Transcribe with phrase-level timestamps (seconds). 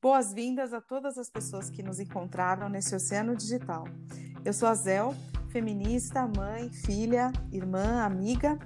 [0.00, 3.84] Boas-vindas a todas as pessoas que nos encontraram nesse oceano digital.
[4.44, 5.12] Eu sou a Zel,
[5.48, 8.56] feminista, mãe, filha, irmã, amiga,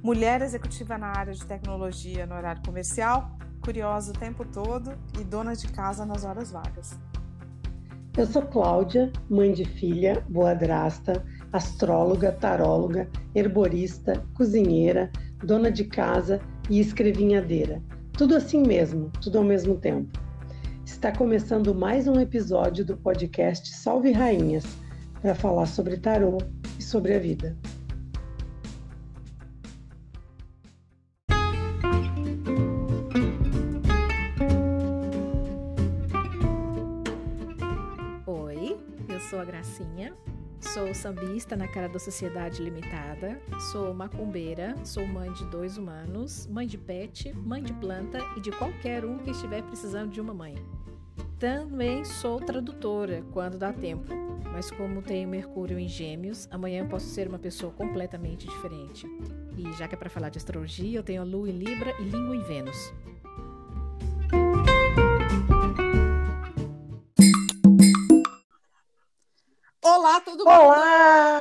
[0.00, 5.56] mulher executiva na área de tecnologia no horário comercial, curiosa o tempo todo e dona
[5.56, 6.96] de casa nas horas vagas.
[8.16, 15.10] Eu sou Cláudia, mãe de filha, boadrasta, astróloga, taróloga, herborista, cozinheira,
[15.44, 16.40] dona de casa
[16.70, 17.82] e escrevinhadeira.
[18.12, 20.27] Tudo assim mesmo, tudo ao mesmo tempo.
[20.98, 24.64] Está começando mais um episódio do podcast Salve Rainhas
[25.22, 26.38] para falar sobre tarô
[26.76, 27.56] e sobre a vida.
[40.98, 46.76] Sambista na cara da Sociedade Limitada, sou macumbeira, sou mãe de dois humanos, mãe de
[46.76, 50.56] pet, mãe de planta e de qualquer um que estiver precisando de uma mãe.
[51.38, 54.12] Também sou tradutora quando dá tempo,
[54.52, 59.06] mas como tenho Mercúrio em Gêmeos, amanhã eu posso ser uma pessoa completamente diferente.
[59.56, 62.02] E já que é para falar de astrologia, eu tenho a Lua em Libra e
[62.02, 62.92] Língua em Vênus.
[69.82, 70.50] Olá, todo mundo!
[70.50, 71.40] Olá!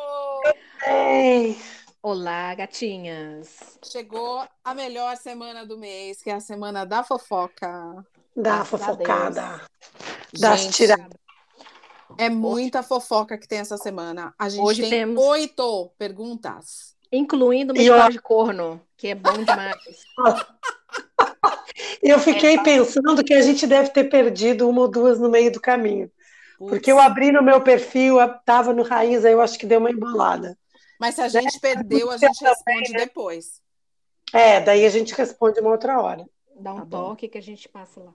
[2.01, 3.77] Olá, gatinhas!
[3.83, 8.05] Chegou a melhor semana do mês, que é a semana da fofoca.
[8.35, 9.61] Da fofocada,
[10.39, 11.17] das Gente, tiradas.
[12.17, 14.33] É muita fofoca que tem essa semana.
[14.37, 16.95] A gente Hoje tem temos- oito perguntas.
[17.11, 19.75] Incluindo uma eu- história de corno, que é bom demais.
[22.01, 25.59] Eu fiquei pensando que a gente deve ter perdido uma ou duas no meio do
[25.59, 26.11] caminho.
[26.57, 29.91] Porque eu abri no meu perfil, estava no Raiz, aí eu acho que deu uma
[29.91, 30.57] embolada.
[30.99, 33.61] Mas se a gente perdeu, a gente responde depois.
[34.33, 36.25] É, daí a gente responde uma outra hora.
[36.59, 37.09] Dá um Tá bom.
[37.09, 38.13] toque que a gente passa lá.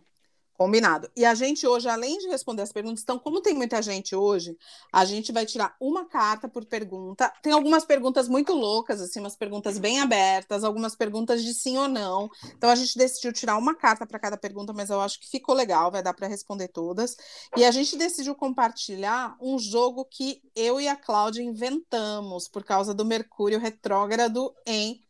[0.63, 1.11] Combinado.
[1.17, 4.57] E a gente hoje, além de responder as perguntas, então, como tem muita gente hoje,
[4.93, 7.33] a gente vai tirar uma carta por pergunta.
[7.43, 11.89] Tem algumas perguntas muito loucas, assim, umas perguntas bem abertas, algumas perguntas de sim ou
[11.89, 12.31] não.
[12.57, 15.53] Então, a gente decidiu tirar uma carta para cada pergunta, mas eu acho que ficou
[15.53, 17.17] legal, vai dar para responder todas.
[17.57, 22.95] E a gente decidiu compartilhar um jogo que eu e a Cláudia inventamos por causa
[22.95, 25.03] do Mercúrio retrógrado em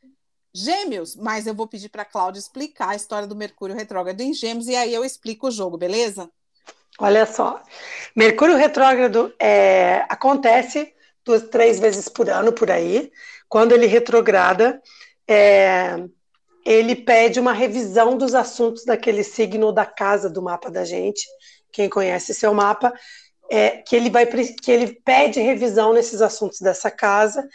[0.54, 4.34] Gêmeos, mas eu vou pedir para a Cláudia explicar a história do Mercúrio retrógrado em
[4.34, 6.30] Gêmeos e aí eu explico o jogo, beleza?
[6.98, 7.62] Olha só,
[8.14, 10.92] Mercúrio retrógrado é, acontece
[11.24, 13.10] duas, três vezes por ano por aí.
[13.48, 14.80] Quando ele retrograda,
[15.26, 15.96] é,
[16.64, 21.26] ele pede uma revisão dos assuntos daquele signo da casa do mapa da gente.
[21.72, 22.92] Quem conhece seu mapa,
[23.50, 27.46] é, que ele vai que ele pede revisão nesses assuntos dessa casa,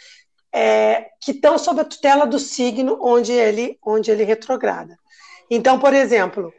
[0.53, 4.97] é, que estão sob a tutela do signo onde ele onde ele retrograda.
[5.50, 6.53] Então, por exemplo,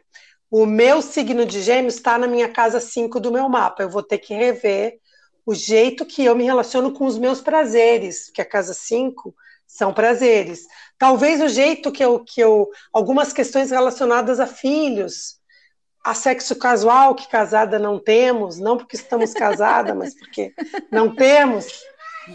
[0.51, 3.83] o meu signo de gêmeos está na minha casa 5 do meu mapa.
[3.83, 4.99] Eu vou ter que rever
[5.45, 9.35] o jeito que eu me relaciono com os meus prazeres, que a casa 5
[9.67, 10.67] são prazeres.
[10.99, 12.69] Talvez o jeito que eu, que eu.
[12.93, 15.39] Algumas questões relacionadas a filhos,
[16.05, 20.53] a sexo casual, que casada não temos, não porque estamos casada, mas porque
[20.91, 21.67] não temos.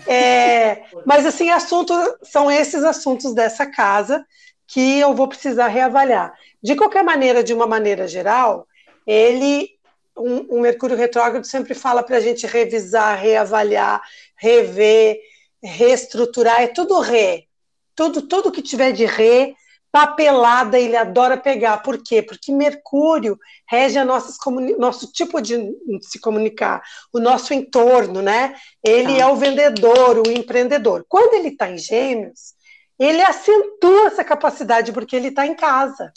[0.07, 4.25] É, mas assim, assuntos são esses assuntos dessa casa
[4.67, 6.33] que eu vou precisar reavaliar.
[6.61, 8.67] De qualquer maneira, de uma maneira geral,
[9.05, 9.69] ele,
[10.17, 14.01] um, um Mercúrio retrógrado sempre fala para a gente revisar, reavaliar,
[14.35, 15.19] rever,
[15.61, 17.47] reestruturar, é tudo re.
[17.95, 19.55] Tudo, tudo que tiver de re,
[19.93, 21.77] papelada, ele adora pegar.
[21.83, 22.23] Por quê?
[22.23, 23.37] Porque Mercúrio
[23.69, 24.37] rege a nossas
[24.79, 25.71] nosso tipo de
[26.01, 26.81] se comunicar,
[27.13, 28.55] o nosso entorno, né?
[28.83, 29.19] Ele Tá.
[29.19, 31.05] é o vendedor, o empreendedor.
[31.07, 32.55] Quando ele está em gêmeos,
[32.97, 36.11] ele acentua essa capacidade porque ele está em casa.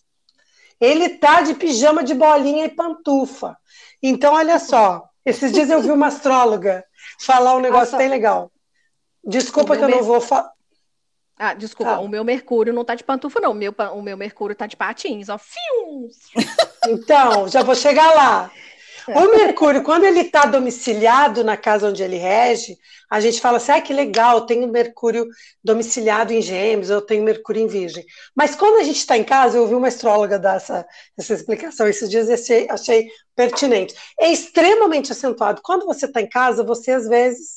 [0.81, 3.59] Ele tá de pijama de bolinha e pantufa.
[4.03, 6.83] Então, olha só, esses dias eu vi uma astróloga
[7.21, 8.51] falar um negócio Ah, só- bem legal.
[9.23, 10.51] Desculpa que eu não vou falar.
[11.39, 12.01] Ah, desculpa, Tá.
[12.01, 13.51] o meu Mercúrio não tá de pantufa, não.
[13.53, 15.39] O meu, o meu Mercúrio tá de patins, ó.
[15.39, 16.09] Fiu!
[16.89, 18.51] Então, já vou chegar lá.
[19.09, 22.77] O Mercúrio, quando ele está domiciliado na casa onde ele rege,
[23.09, 25.27] a gente fala assim: ah, que legal, eu tenho Mercúrio
[25.63, 28.05] domiciliado em Gêmeos, eu tenho Mercúrio em Virgem.
[28.35, 30.85] Mas quando a gente está em casa, eu ouvi uma astróloga dar essa,
[31.17, 33.95] essa explicação esses dias e achei, achei pertinente.
[34.19, 35.61] É extremamente acentuado.
[35.63, 37.56] Quando você está em casa, você às vezes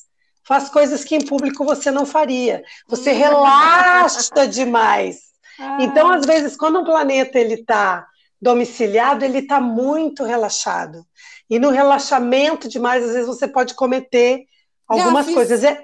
[0.49, 2.63] faz coisas que em público você não faria.
[2.87, 5.29] Você relaxa demais.
[5.77, 8.07] Então, às vezes, quando um planeta ele está
[8.41, 11.05] domiciliado, ele está muito relaxado.
[11.49, 14.45] E no relaxamento demais, às vezes você pode cometer
[14.87, 15.61] algumas coisas.
[15.61, 15.77] É,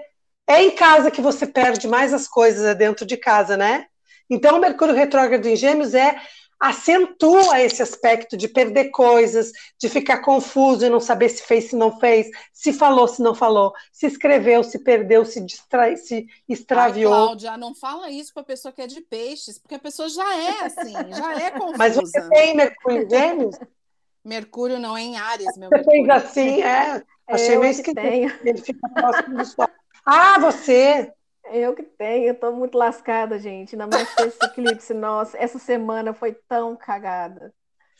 [0.47, 3.87] é em casa que você perde mais as coisas, é dentro de casa, né?
[4.29, 6.21] Então, o Mercúrio retrógrado em Gêmeos é
[6.59, 11.75] acentua esse aspecto de perder coisas, de ficar confuso e não saber se fez, se
[11.75, 17.13] não fez, se falou, se não falou, se escreveu, se perdeu, se, distrai, se extraviou.
[17.13, 20.09] Ai, Cláudia, não fala isso para a pessoa que é de peixes, porque a pessoa
[20.09, 21.77] já é assim, já é confusa.
[21.77, 23.55] Mas você tem Mercúrio em Gêmeos?
[24.23, 27.03] Mercúrio não é em Ares, meu Você fez assim, é.
[27.27, 27.99] Achei meio esquisito.
[28.43, 29.67] Ele fica próximo do Sol.
[30.05, 31.11] Ah, você!
[31.51, 33.75] Eu que tenho, eu tô muito lascada, gente.
[33.75, 34.93] Ainda mais com esse eclipse.
[34.93, 37.53] Nossa, essa semana foi tão cagada.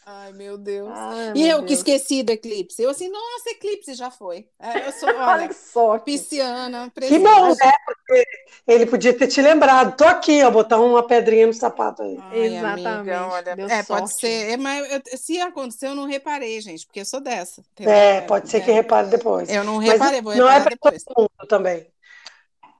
[0.08, 0.92] Ai, meu Deus.
[0.94, 1.68] Ai, e meu eu Deus.
[1.68, 2.80] que esqueci do eclipse.
[2.80, 4.48] Eu assim, nossa, eclipse já foi.
[4.60, 6.92] É, eu sou, olha, olha que pisciana.
[6.94, 7.74] Que bom, né?
[7.84, 8.28] Porque
[8.68, 9.98] ele podia ter te lembrado.
[9.98, 12.20] Tô aqui, ó, botar uma pedrinha no sapato aí.
[12.22, 12.88] Ai, Exatamente.
[12.88, 13.88] Amiga, olha, Deu é, sorte.
[13.88, 14.52] pode ser.
[14.52, 17.62] É, mas eu, se aconteceu, eu não reparei, gente, porque eu sou dessa.
[17.72, 17.92] Entendeu?
[17.92, 18.76] É, pode ser que é.
[18.76, 19.50] repare depois.
[19.50, 21.04] Eu não reparei, mas vou reparar não é depois.
[21.04, 21.88] Todo mundo também.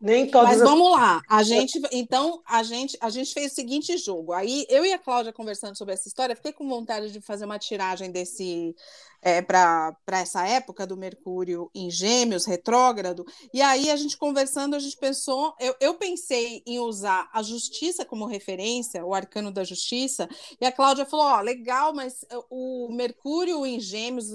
[0.06, 1.20] Nem todas Mas vamos lá.
[1.28, 4.34] A gente, então, a gente, a gente fez o seguinte jogo.
[4.34, 7.58] Aí eu e a Cláudia conversando sobre essa história, fiquei com vontade de fazer uma
[7.58, 8.76] tiragem desse
[9.20, 13.26] é, para essa época do Mercúrio em Gêmeos, retrógrado.
[13.52, 18.06] E aí a gente conversando, a gente pensou, eu, eu pensei em usar a justiça
[18.06, 20.30] como referência, o arcano da justiça,
[20.62, 24.28] e a Cláudia falou: ó, oh, legal, mas o Mercúrio em Gêmeos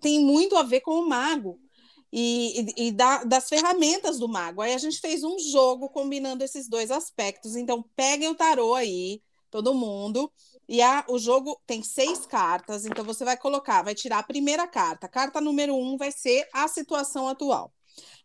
[0.00, 1.60] tem muito a ver com o mago
[2.12, 4.60] e, e, da, das ferramentas do mago.
[4.60, 7.56] Aí a gente fez um jogo combinando esses dois aspectos.
[7.56, 10.30] Então, peguem o tarô aí, todo mundo.
[10.68, 14.66] E a, o jogo tem seis cartas, então você vai colocar, vai tirar a primeira
[14.68, 15.08] carta.
[15.08, 17.72] Carta número um vai ser a situação atual.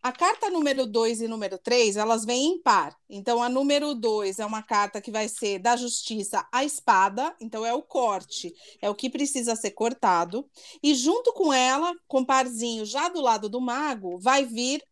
[0.05, 2.95] A carta número 2 e número 3, elas vêm em par.
[3.09, 7.65] Então, a número 2 é uma carta que vai ser da justiça à espada, então
[7.65, 10.47] é o corte, é o que precisa ser cortado.
[10.83, 14.83] E junto com ela, com parzinho já do lado do mago, vai vir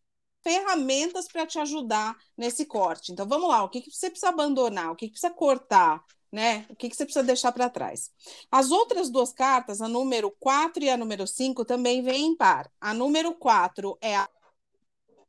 [0.42, 3.12] ferramentas para te ajudar nesse corte.
[3.12, 6.66] Então, vamos lá, o que, que você precisa abandonar, o que, que precisa cortar, né?
[6.72, 8.10] O que, que você precisa deixar para trás?
[8.52, 12.68] As outras duas cartas, a número 4 e a número 5, também vêm em par.
[12.82, 14.28] A número 4 é a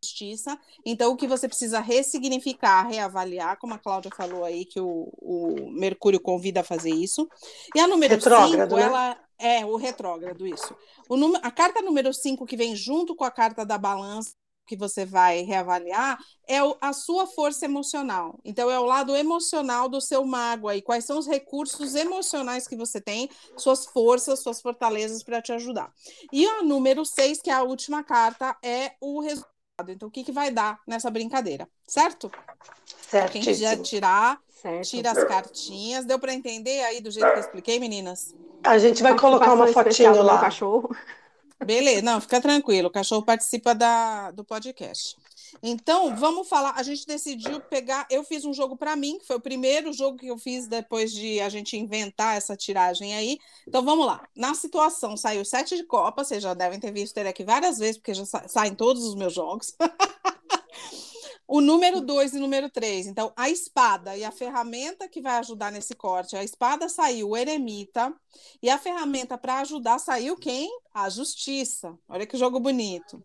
[0.05, 0.59] justiça.
[0.85, 5.71] Então, o que você precisa ressignificar, reavaliar, como a Cláudia falou aí, que o, o
[5.73, 7.29] Mercúrio convida a fazer isso.
[7.75, 8.83] E a número 5, né?
[8.83, 10.75] ela é o retrógrado, isso.
[11.09, 14.33] O a carta número 5, que vem junto com a carta da balança,
[14.67, 16.19] que você vai reavaliar
[16.49, 18.39] é a sua força emocional.
[18.45, 20.83] Então, é o lado emocional do seu mago aí.
[20.83, 25.93] Quais são os recursos emocionais que você tem, suas forças, suas fortalezas para te ajudar.
[26.33, 29.54] E a número 6, que é a última carta, é o resultado
[29.89, 32.31] então, o que, que vai dar nessa brincadeira, certo?
[33.09, 33.33] Certo.
[33.33, 34.89] Quem quiser tirar, certo.
[34.89, 36.05] tira as cartinhas.
[36.05, 38.35] Deu para entender aí do jeito que eu expliquei, meninas?
[38.63, 40.41] A gente vai colocar uma fotinho lá.
[40.41, 40.97] Cachorro.
[41.65, 42.89] Beleza, não, fica tranquilo.
[42.89, 45.17] O cachorro participa da, do podcast.
[45.63, 46.75] Então, vamos falar.
[46.77, 48.07] A gente decidiu pegar.
[48.11, 51.13] Eu fiz um jogo para mim, que foi o primeiro jogo que eu fiz depois
[51.13, 53.39] de a gente inventar essa tiragem aí.
[53.67, 54.27] Então, vamos lá.
[54.37, 56.25] Na situação, saiu sete de Copa.
[56.25, 59.15] Vocês já devem ter visto ele aqui várias vezes, porque já sa saem todos os
[59.15, 59.75] meus jogos.
[61.47, 63.07] O número 2 e o número 3.
[63.07, 66.37] Então, a espada e a ferramenta que vai ajudar nesse corte.
[66.37, 68.15] A espada saiu o eremita.
[68.63, 70.71] E a ferramenta para ajudar saiu quem?
[70.95, 71.99] A justiça.
[72.09, 73.21] Olha que jogo bonito.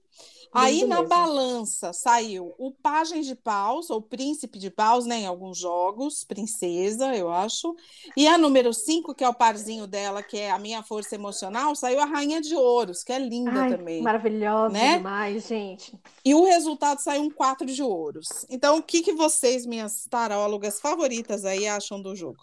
[0.52, 1.10] Aí na mesmo.
[1.10, 7.16] balança saiu o Pajem de Paus, ou Príncipe de Paus, né, em alguns jogos, Princesa,
[7.16, 7.76] eu acho.
[8.18, 11.76] E a número 5, que é o parzinho dela, que é a minha força emocional,
[11.76, 14.02] saiu a Rainha de Ouros, que é linda Ai, também.
[14.02, 14.98] Maravilhosa né?
[14.98, 15.94] demais, gente.
[16.26, 18.48] E o resultado saiu um 4 de ouros.
[18.50, 22.40] Então, o que, que vocês, minhas tarólogas favoritas aí, acham do jogo?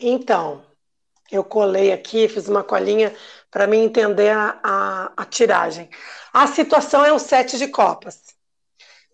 [0.00, 0.64] Então,
[1.32, 3.14] eu colei aqui, fiz uma colinha
[3.50, 5.88] para mim entender a, a, a, tiragem.
[6.32, 8.20] A situação é um sete de copas.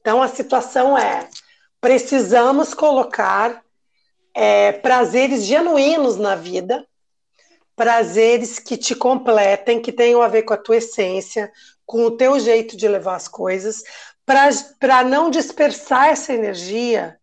[0.01, 1.29] Então, a situação é:
[1.81, 3.63] precisamos colocar
[4.35, 6.85] é, prazeres genuínos na vida,
[7.77, 11.53] prazeres que te completem, que tenham a ver com a tua essência,
[11.87, 13.83] com o teu jeito de levar as coisas,
[14.27, 17.17] para não dispersar essa energia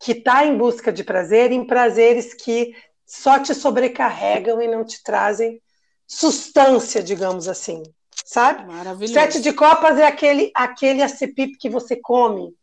[0.00, 2.74] que está em busca de prazer em prazeres que
[3.10, 5.60] só te sobrecarregam e não te trazem
[6.06, 7.82] substância, digamos assim,
[8.24, 8.64] sabe?
[8.64, 9.12] Maravilhoso.
[9.12, 12.54] Sete de copas é aquele aquele acepip que você come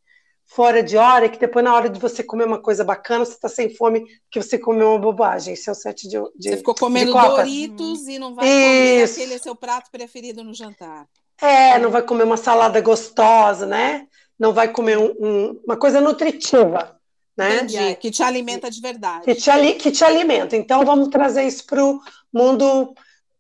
[0.46, 3.50] fora de hora que depois na hora de você comer uma coisa bacana você está
[3.50, 5.54] sem fome porque você comeu uma bobagem.
[5.54, 8.10] Esse é o sete de, de Você ficou comendo Doritos hum.
[8.10, 9.20] e não vai comer Isso.
[9.20, 11.08] aquele seu prato preferido no jantar.
[11.42, 14.08] É, não vai comer uma salada gostosa, né?
[14.40, 16.97] Não vai comer um, um, uma coisa nutritiva.
[17.38, 17.58] Né?
[17.58, 19.26] Entendi, que te alimenta de verdade.
[19.26, 20.56] Que te, que te alimenta.
[20.56, 22.02] Então, vamos trazer isso para o
[22.34, 22.96] mundo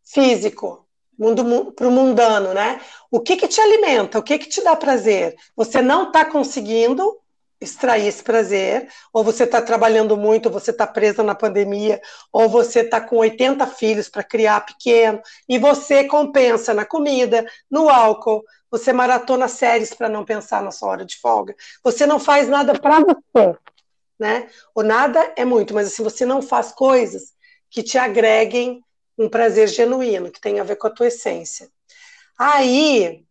[0.06, 0.88] físico,
[1.18, 2.80] mundo para o mundano, né?
[3.10, 4.20] O que que te alimenta?
[4.20, 5.36] O que que te dá prazer?
[5.56, 7.18] Você não está conseguindo
[7.60, 12.00] extrair esse prazer, ou você está trabalhando muito, ou você está presa na pandemia,
[12.32, 17.90] ou você está com 80 filhos para criar pequeno, e você compensa na comida, no
[17.90, 22.48] álcool, você maratona séries para não pensar na sua hora de folga, você não faz
[22.48, 23.58] nada para você,
[24.20, 24.50] né?
[24.74, 27.34] O nada é muito, mas assim, você não faz coisas
[27.70, 28.84] que te agreguem
[29.18, 31.70] um prazer genuíno, que tem a ver com a tua essência.
[32.38, 33.26] Aí,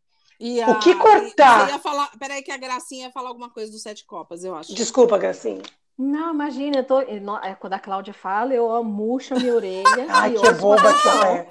[0.65, 1.69] a, o que cortar?
[1.69, 4.75] Ia falar, peraí que a Gracinha ia falar alguma coisa do Sete Copas, eu acho.
[4.75, 5.63] Desculpa, Gracinha.
[5.99, 9.85] Não, imagina, eu tô, é, quando a Cláudia fala, eu murcho a minha orelha.
[10.11, 11.49] Ai, que boba que ela é.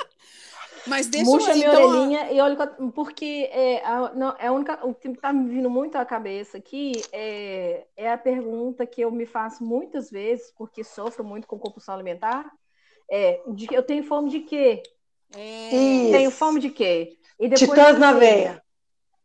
[0.88, 2.56] Mas deixa Murcha eu, minha então, orelhinha e olha,
[2.94, 6.58] porque é, a, não, é a única, o que está me vindo muito à cabeça
[6.58, 11.58] aqui é, é a pergunta que eu me faço muitas vezes, porque sofro muito com
[11.58, 12.52] compulsão alimentar,
[13.10, 14.84] é, de, eu tenho fome de quê?
[15.36, 15.70] É...
[16.12, 17.18] Tenho fome de quê?
[17.40, 18.64] E depois, Titãs na veia.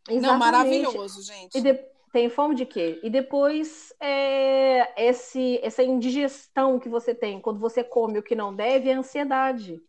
[0.09, 0.23] Exatamente.
[0.23, 1.57] Não, maravilhoso, gente.
[1.57, 1.75] E de,
[2.13, 2.99] tem fome de quê?
[3.03, 8.55] E depois é, esse, essa indigestão que você tem quando você come o que não
[8.55, 9.81] deve é ansiedade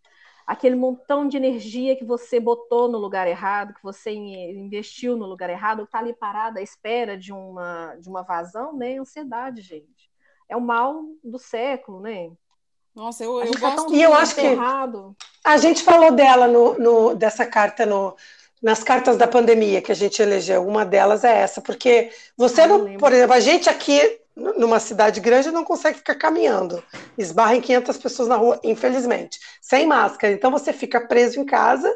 [0.51, 5.49] aquele montão de energia que você botou no lugar errado, que você investiu no lugar
[5.49, 8.97] errado, está ali parada à espera de uma, de uma vazão, né?
[8.97, 10.11] Ansiedade, gente.
[10.49, 12.29] É o mal do século, né?
[12.93, 15.15] Nossa, eu, eu tá gosto E eu acho que errado.
[15.41, 18.13] a gente falou dela no, no, dessa carta no,
[18.61, 20.67] nas cartas da pandemia que a gente elegeu.
[20.67, 25.19] Uma delas é essa, porque você ah, não, por exemplo, a gente aqui numa cidade
[25.19, 26.83] grande não consegue ficar caminhando.
[27.17, 30.33] Esbarra em 500 pessoas na rua, infelizmente, sem máscara.
[30.33, 31.91] Então você fica preso em casa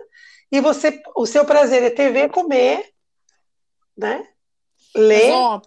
[0.51, 2.92] e você, o seu prazer é TV, comer,
[3.98, 4.27] né?
[4.94, 5.62] Ler, ó,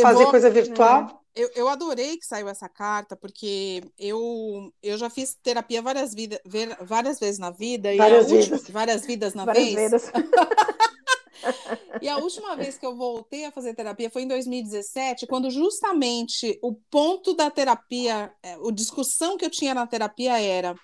[0.00, 1.24] fazer vou, coisa virtual.
[1.34, 6.14] É, eu, eu adorei que saiu essa carta, porque eu, eu já fiz terapia várias,
[6.14, 6.40] vida,
[6.80, 7.96] várias vezes na vida.
[7.96, 8.50] Várias vidas.
[8.50, 9.76] Última, várias vidas na várias vez.
[9.76, 10.12] Vidas.
[12.00, 16.58] E a última vez que eu voltei a fazer terapia foi em 2017, quando justamente
[16.62, 20.74] o ponto da terapia, é, a discussão que eu tinha na terapia era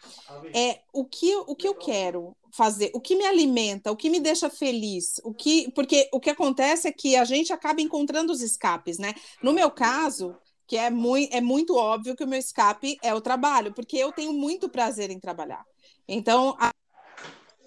[0.55, 4.21] é o que, o que eu quero fazer, o que me alimenta, o que me
[4.21, 8.41] deixa feliz, o que, porque o que acontece é que a gente acaba encontrando os
[8.41, 9.15] escapes, né?
[9.43, 13.21] No meu caso, que é muito, é muito óbvio que o meu escape é o
[13.21, 15.65] trabalho, porque eu tenho muito prazer em trabalhar.
[16.07, 16.71] Então, a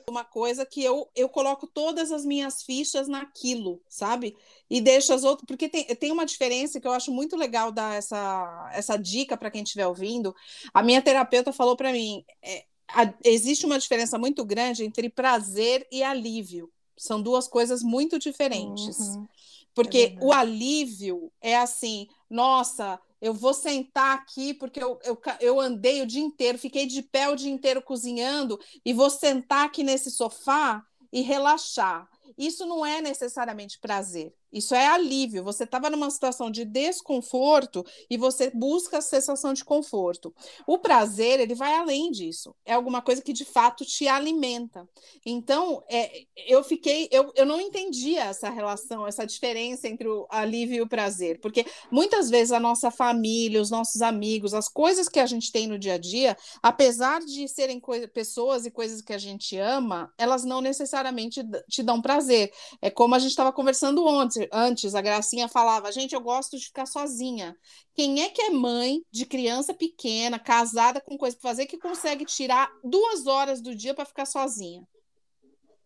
[0.09, 4.35] uma coisa que eu, eu coloco todas as minhas fichas naquilo, sabe?
[4.69, 5.45] E deixo as outras.
[5.45, 9.51] Porque tem, tem uma diferença que eu acho muito legal dar essa, essa dica para
[9.51, 10.33] quem estiver ouvindo.
[10.73, 15.85] A minha terapeuta falou para mim: é, a, existe uma diferença muito grande entre prazer
[15.91, 16.71] e alívio.
[16.95, 18.97] São duas coisas muito diferentes.
[18.97, 19.27] Uhum.
[19.75, 25.59] Porque é o alívio é assim, nossa, eu vou sentar aqui porque eu, eu, eu
[25.59, 29.83] andei o dia inteiro, fiquei de pé o dia inteiro cozinhando e vou sentar aqui
[29.83, 32.07] nesse sofá e relaxar.
[32.37, 34.33] Isso não é necessariamente prazer.
[34.57, 35.43] Isso é alívio.
[35.43, 40.33] Você estava numa situação de desconforto e você busca a sensação de conforto.
[40.65, 42.55] O prazer, ele vai além disso.
[42.65, 44.87] É alguma coisa que de fato te alimenta.
[45.25, 50.77] Então, é, eu fiquei, eu, eu não entendia essa relação, essa diferença entre o alívio
[50.77, 55.19] e o prazer, porque muitas vezes a nossa família, os nossos amigos, as coisas que
[55.19, 57.81] a gente tem no dia a dia, apesar de serem
[58.13, 62.51] pessoas e coisas que a gente ama, elas não necessariamente te dão prazer.
[62.81, 66.65] É como a gente estava conversando ontem antes, a Gracinha falava, gente, eu gosto de
[66.65, 67.55] ficar sozinha.
[67.93, 72.25] Quem é que é mãe de criança pequena, casada com coisa para fazer, que consegue
[72.25, 74.87] tirar duas horas do dia para ficar sozinha?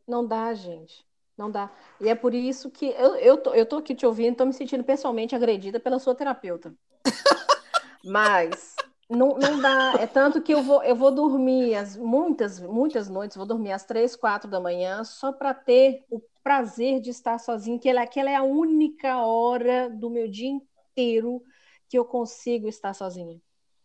[0.08, 1.06] Não dá, gente.
[1.38, 1.72] Não dá.
[2.00, 4.54] E é por isso que eu, eu, tô, eu tô aqui te ouvindo, tô me
[4.54, 6.74] sentindo pessoalmente agredida pela sua terapeuta.
[8.04, 8.76] Mas
[9.12, 9.96] não, não dá.
[10.00, 13.84] É tanto que eu vou, eu vou dormir as, muitas, muitas noites, vou dormir às
[13.84, 18.30] três, quatro da manhã, só para ter o prazer de estar sozinho, que ela, aquela
[18.30, 21.44] é a única hora do meu dia inteiro
[21.88, 23.40] que eu consigo estar sozinha.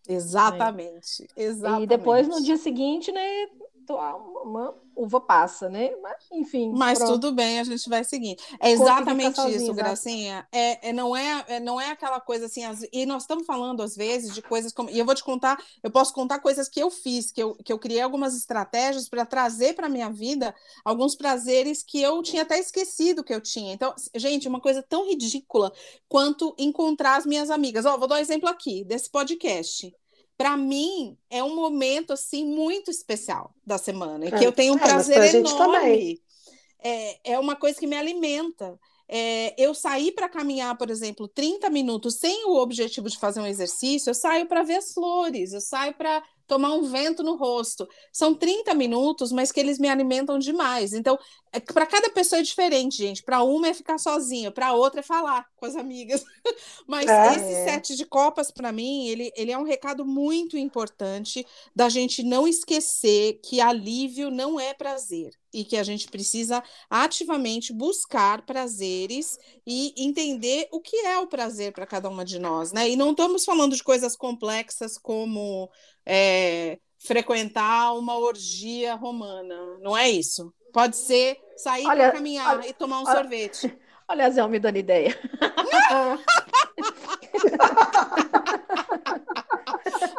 [0.08, 1.28] Exatamente, né?
[1.36, 1.82] exatamente.
[1.82, 3.46] E depois, no dia seguinte, né,
[3.94, 5.94] uma uva passa, né?
[6.02, 6.72] Mas, enfim.
[6.74, 7.12] Mas pronto.
[7.12, 8.36] tudo bem, a gente vai seguir.
[8.58, 10.48] É exatamente isso, Gracinha.
[10.50, 12.64] É, é, não, é, é, não é aquela coisa assim.
[12.64, 14.88] As, e nós estamos falando, às vezes, de coisas como.
[14.88, 17.72] E eu vou te contar, eu posso contar coisas que eu fiz, que eu, que
[17.72, 22.42] eu criei algumas estratégias para trazer para a minha vida alguns prazeres que eu tinha
[22.42, 23.74] até esquecido que eu tinha.
[23.74, 25.72] Então, gente, uma coisa tão ridícula
[26.08, 27.84] quanto encontrar as minhas amigas.
[27.84, 29.94] Ó, vou dar um exemplo aqui desse podcast
[30.36, 34.74] para mim é um momento assim muito especial da semana, e que é, eu tenho
[34.74, 36.20] um é, prazer enorme.
[36.82, 38.78] É, é uma coisa que me alimenta.
[39.08, 43.46] É, eu sair para caminhar, por exemplo, 30 minutos sem o objetivo de fazer um
[43.46, 47.88] exercício, eu saio para ver as flores, eu saio para tomar um vento no rosto.
[48.12, 50.92] São 30 minutos, mas que eles me alimentam demais.
[50.92, 51.18] Então,
[51.52, 53.22] é, para cada pessoa é diferente, gente.
[53.22, 56.24] Para uma é ficar sozinha, para outra é falar com as amigas.
[56.86, 57.34] mas é.
[57.34, 62.22] esse sete de copas, para mim, ele, ele é um recado muito importante da gente
[62.22, 69.38] não esquecer que alívio não é prazer e que a gente precisa ativamente buscar prazeres
[69.66, 72.90] e entender o que é o prazer para cada uma de nós, né?
[72.90, 75.70] E não estamos falando de coisas complexas como
[76.04, 80.52] é, frequentar uma orgia romana, não é isso.
[80.74, 83.74] Pode ser sair para caminhar olha, e tomar um olha, sorvete.
[84.08, 85.18] Olha, Zé, me dando ideia.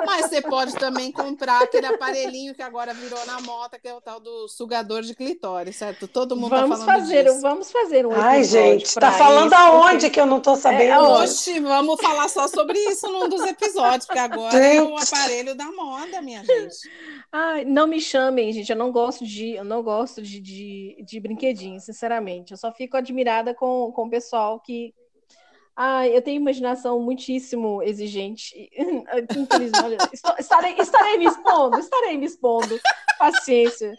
[0.05, 4.01] Mas você pode também comprar aquele aparelhinho que agora virou na moda, que é o
[4.01, 6.07] tal do sugador de clitóris, certo?
[6.07, 7.41] Todo mundo tá vamos tá falando fazer, disso.
[7.41, 10.09] Vamos fazer um Ai, gente, tá falando isso, aonde porque...
[10.11, 10.91] que eu não tô sabendo?
[10.91, 14.77] É, oxe, vamos falar só sobre isso num dos episódios, porque agora gente.
[14.77, 16.75] é o aparelho da moda, minha gente.
[17.31, 18.71] Ai, não me chamem, gente.
[18.71, 22.51] Eu não gosto de, eu não gosto de, de, de brinquedinhos, sinceramente.
[22.51, 24.93] Eu só fico admirada com, com o pessoal que
[25.79, 28.51] ah, eu tenho imaginação muitíssimo exigente.
[30.39, 32.79] estarei, estarei me expondo, estarei me expondo.
[33.19, 33.93] Paciência.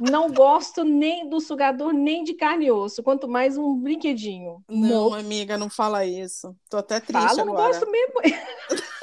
[0.00, 4.60] Não gosto nem do sugador, nem de carne e osso, quanto mais um brinquedinho.
[4.68, 6.52] Não, amiga, não fala isso.
[6.68, 7.46] Tô até triste Fala, agora.
[7.46, 8.14] não gosto mesmo.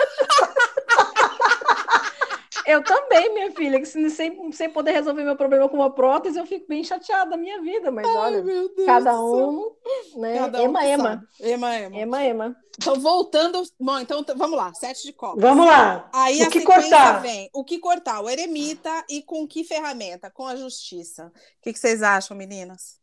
[2.65, 6.45] Eu também, minha filha, que sem, sem poder resolver meu problema com uma prótese, eu
[6.45, 8.43] fico bem chateada da minha vida, mas Ai, olha,
[8.85, 9.71] cada um,
[10.17, 10.37] né?
[10.37, 11.27] Cada ema, um ema.
[11.39, 11.97] ema, ema.
[11.97, 12.55] Ema, ema.
[12.77, 15.41] Então, voltando, bom, então vamos lá, sete de copas.
[15.41, 16.09] Vamos lá.
[16.13, 17.21] Aí o a que cortar?
[17.21, 17.49] vem.
[17.53, 18.21] O que cortar?
[18.21, 20.29] O eremita e com que ferramenta?
[20.29, 21.31] Com a justiça.
[21.59, 22.99] O que, que vocês acham, meninas?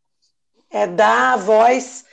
[0.71, 2.05] É dar voz,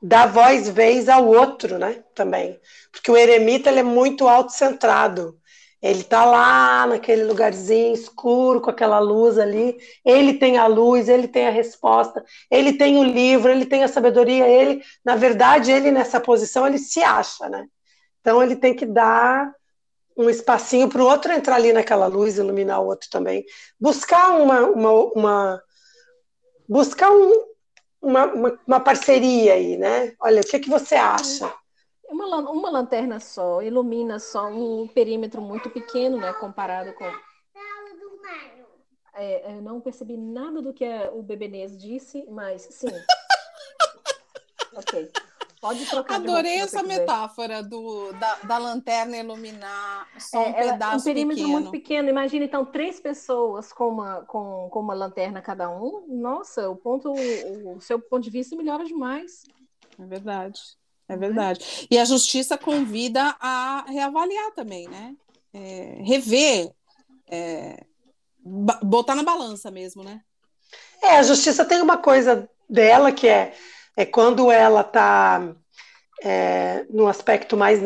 [0.00, 2.04] dar voz vez ao outro, né?
[2.14, 2.60] Também.
[2.90, 5.38] Porque o eremita ele é muito autocentrado.
[5.84, 9.76] Ele está lá naquele lugarzinho escuro com aquela luz ali.
[10.02, 13.88] Ele tem a luz, ele tem a resposta, ele tem o livro, ele tem a
[13.88, 14.48] sabedoria.
[14.48, 17.66] Ele, na verdade, ele nessa posição ele se acha, né?
[18.18, 19.54] Então ele tem que dar
[20.16, 23.44] um espacinho para o outro entrar ali naquela luz, iluminar o outro também.
[23.78, 25.62] Buscar uma, uma, uma
[26.66, 27.44] buscar um,
[28.00, 30.14] uma, uma, parceria aí, né?
[30.18, 31.52] Olha, o que, que você acha?
[32.14, 36.32] Uma, uma lanterna só ilumina só um perímetro muito pequeno, né?
[36.34, 37.04] Comparado com.
[39.16, 42.86] É, eu não percebi nada do que o Bebenês disse, mas sim.
[44.74, 45.10] ok.
[45.60, 51.02] Pode trocar Adorei essa metáfora do, da, da, lanterna iluminar só um é, pedaço Um
[51.02, 51.60] perímetro pequeno.
[51.60, 52.08] muito pequeno.
[52.08, 56.04] Imagina, então, três pessoas com uma, com, com uma lanterna cada um.
[56.06, 59.44] Nossa, o ponto, o, o seu ponto de vista melhora demais.
[59.98, 60.60] É verdade.
[61.08, 61.86] É verdade.
[61.90, 65.14] E a justiça convida a reavaliar também, né?
[65.52, 66.72] É, rever,
[67.30, 67.84] é,
[68.82, 70.20] botar na balança mesmo, né?
[71.02, 73.54] É, a justiça tem uma coisa dela que é,
[73.96, 75.54] é quando ela está
[76.22, 77.80] é, no aspecto mais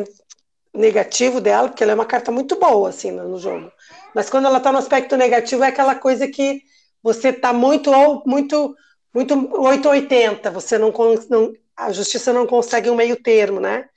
[0.73, 3.71] negativo dela, porque ela é uma carta muito boa assim no, no jogo.
[4.15, 6.63] Mas quando ela está no aspecto negativo é aquela coisa que
[7.03, 8.75] você está muito ou muito
[9.13, 10.93] muito 880, você não,
[11.31, 13.89] não a justiça não consegue um meio termo, né?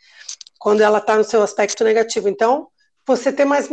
[0.60, 2.30] Quando ela está no seu aspecto negativo.
[2.30, 2.68] Então,
[3.06, 3.68] você tem mais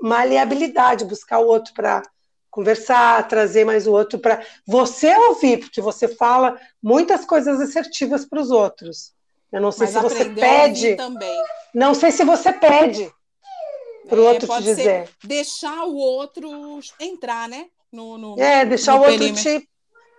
[0.00, 2.02] maleabilidade, buscar o outro para
[2.50, 8.40] conversar, trazer mais o outro para você ouvir, porque você fala muitas coisas assertivas para
[8.40, 9.12] os outros.
[9.52, 10.96] Eu não sei Mas se você pede.
[10.96, 11.44] Também.
[11.74, 13.12] Não sei se você pede
[14.08, 15.10] para o é, outro te dizer.
[15.22, 17.66] deixar o outro entrar, né?
[17.92, 19.68] No, no é, deixar o outro te,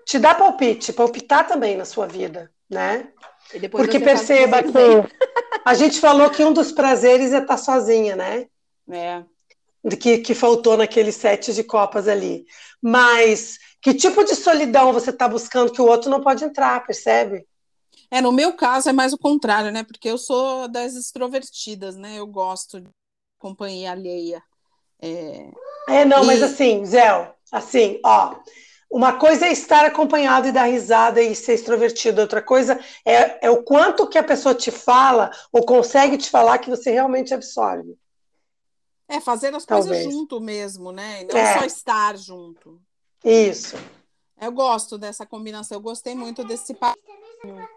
[0.05, 3.07] te dar palpite, palpitar também na sua vida né?
[3.71, 4.69] Porque perceba que
[5.63, 8.47] a gente falou que um dos prazeres é estar sozinha, né?
[8.89, 9.23] É.
[9.99, 12.45] Que, que faltou naquele sete de copas ali.
[12.81, 17.45] Mas que tipo de solidão você está buscando que o outro não pode entrar, percebe?
[18.09, 19.83] É, no meu caso é mais o contrário, né?
[19.83, 22.17] Porque eu sou das extrovertidas, né?
[22.17, 22.89] Eu gosto de
[23.37, 24.41] companhia alheia.
[25.01, 25.51] É,
[25.89, 26.27] é não, e...
[26.27, 28.35] mas assim, Zé, assim, ó,
[28.89, 33.49] uma coisa é estar acompanhado e dar risada e ser extrovertido, outra coisa é, é
[33.49, 37.97] o quanto que a pessoa te fala ou consegue te falar que você realmente absorve.
[39.07, 39.89] É, fazer as Talvez.
[39.89, 41.25] coisas junto mesmo, né?
[41.31, 41.59] Não é.
[41.59, 42.81] só estar junto.
[43.23, 43.75] Isso.
[44.39, 47.67] Eu gosto dessa combinação, eu gostei muito desse parzinho.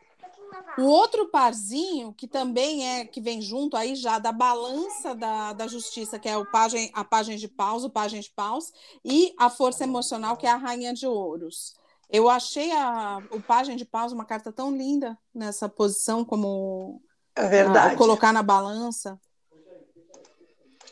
[0.78, 5.66] O outro parzinho, que também é que vem junto aí já da balança da, da
[5.66, 8.72] justiça, que é o pagem, a página de paus, o página de paus,
[9.04, 11.74] e a força emocional, que é a rainha de ouros.
[12.08, 17.02] Eu achei a, o página de paus uma carta tão linda nessa posição, como
[17.34, 17.94] é verdade.
[17.94, 19.20] A, colocar na balança.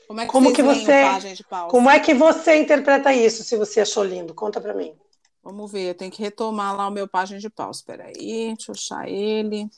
[0.08, 1.04] Como é que, Como que você-?
[1.68, 4.34] Como é que você- interpreta isso, se você achou lindo?
[4.34, 4.96] Conta pra mim.
[5.46, 7.76] Vamos ver, eu tenho que retomar lá o meu Pagem de Paus.
[7.76, 9.70] Espera aí, deixa eu achar ele.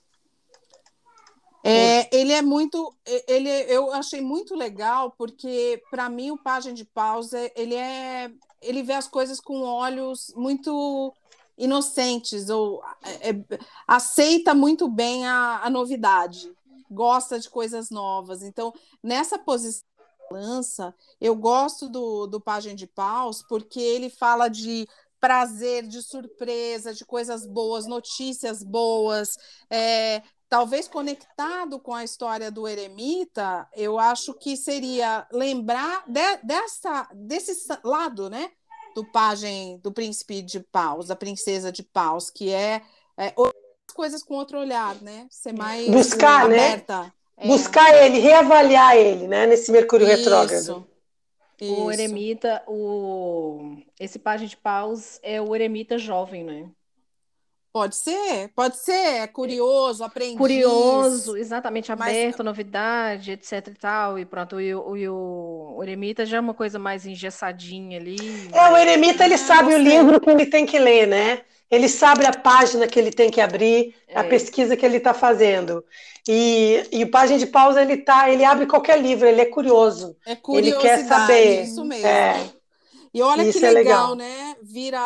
[1.62, 6.86] É, ele é muito, ele, eu achei muito legal porque para mim o Pagem de
[6.86, 11.12] Paus é- ele é, ele vê as coisas com olhos muito
[11.58, 13.44] inocentes ou é, é,
[13.86, 16.50] aceita muito bem a, a novidade,
[16.90, 18.42] gosta de coisas novas.
[18.42, 24.48] Então nessa posição da balança, eu gosto do, do Pagem de Paus porque ele fala
[24.48, 24.88] de
[25.20, 29.36] prazer, de surpresa, de coisas boas, notícias boas,
[29.70, 37.08] é, talvez conectado com a história do eremita, eu acho que seria lembrar de, dessa,
[37.14, 37.52] desse
[37.84, 38.50] lado, né?
[38.94, 42.82] Do pajem, do príncipe de paus, da princesa de paus, que é,
[43.16, 43.32] é
[43.94, 45.26] coisas com outro olhar, né?
[45.30, 46.72] Ser mais Buscar, né?
[46.72, 47.12] aberta.
[47.36, 49.46] É, Buscar ele, reavaliar ele, né?
[49.46, 50.87] Nesse Mercúrio retrógrado.
[51.60, 53.76] Isso, O eremita, o...
[53.98, 56.72] esse pajem de paus é o eremita jovem, né?
[57.78, 60.36] Pode ser, pode ser, é curioso, aprendiz.
[60.36, 64.18] Curioso, exatamente, Mas- aberto à novidade, etc e tal.
[64.18, 68.16] E pronto, e, o- e o, o eremita já é uma coisa mais engessadinha ali.
[68.52, 71.40] É, o eremita, ele Ah, sabe o livro que ele tem que ler, né?
[71.70, 74.28] Ele sabe a página que ele tem que abrir, a É.
[74.28, 75.84] pesquisa que ele está fazendo.
[76.26, 80.16] E, e o Pagem de Pausa, ele tá, ele abre qualquer livro, ele é curioso.
[80.26, 81.62] É Ele curiosidade, quer saber.
[81.64, 82.06] isso mesmo.
[82.06, 82.57] É.
[83.12, 84.16] E olha Isso que é legal, legal.
[84.16, 84.56] né?
[84.62, 85.00] Vira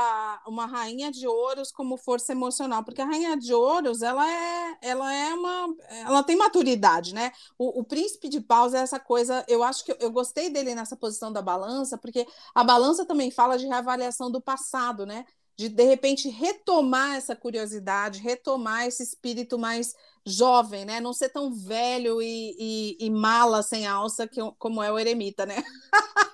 [0.46, 5.12] uma rainha de ouros como força emocional, porque a rainha de ouros, ela é, ela
[5.14, 7.32] é uma, ela tem maturidade, né?
[7.56, 10.74] O, o príncipe de paus é essa coisa, eu acho que eu, eu gostei dele
[10.74, 15.24] nessa posição da balança, porque a balança também fala de reavaliação do passado, né?
[15.56, 21.00] De de repente retomar essa curiosidade, retomar esse espírito mais jovem, né?
[21.00, 25.44] Não ser tão velho e, e, e mala sem alça que, como é o eremita,
[25.46, 25.62] né?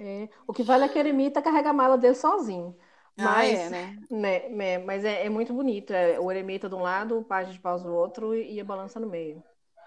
[0.00, 2.76] É, o que vale é que o eremita carrega a mala dele sozinho.
[3.18, 3.96] Ah, Mas, é, né?
[4.10, 5.92] né, né, mas é, é muito bonito.
[5.92, 8.64] É o eremita de um lado, o pajem de paus do outro e, e a
[8.64, 9.42] balança no meio.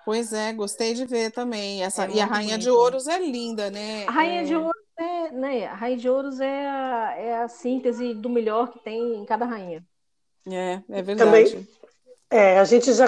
[0.06, 1.84] Pois é, gostei de ver também.
[1.84, 2.70] Essa, É e a Rainha de bonito.
[2.70, 4.06] Ouros é linda, né?
[4.06, 7.48] A rainha É, de ouros é, né, a rainha de ouros é a, é a
[7.50, 9.86] síntese do melhor que tem em cada rainha.
[10.46, 11.68] É, é verdade.
[12.30, 13.08] É, a gente já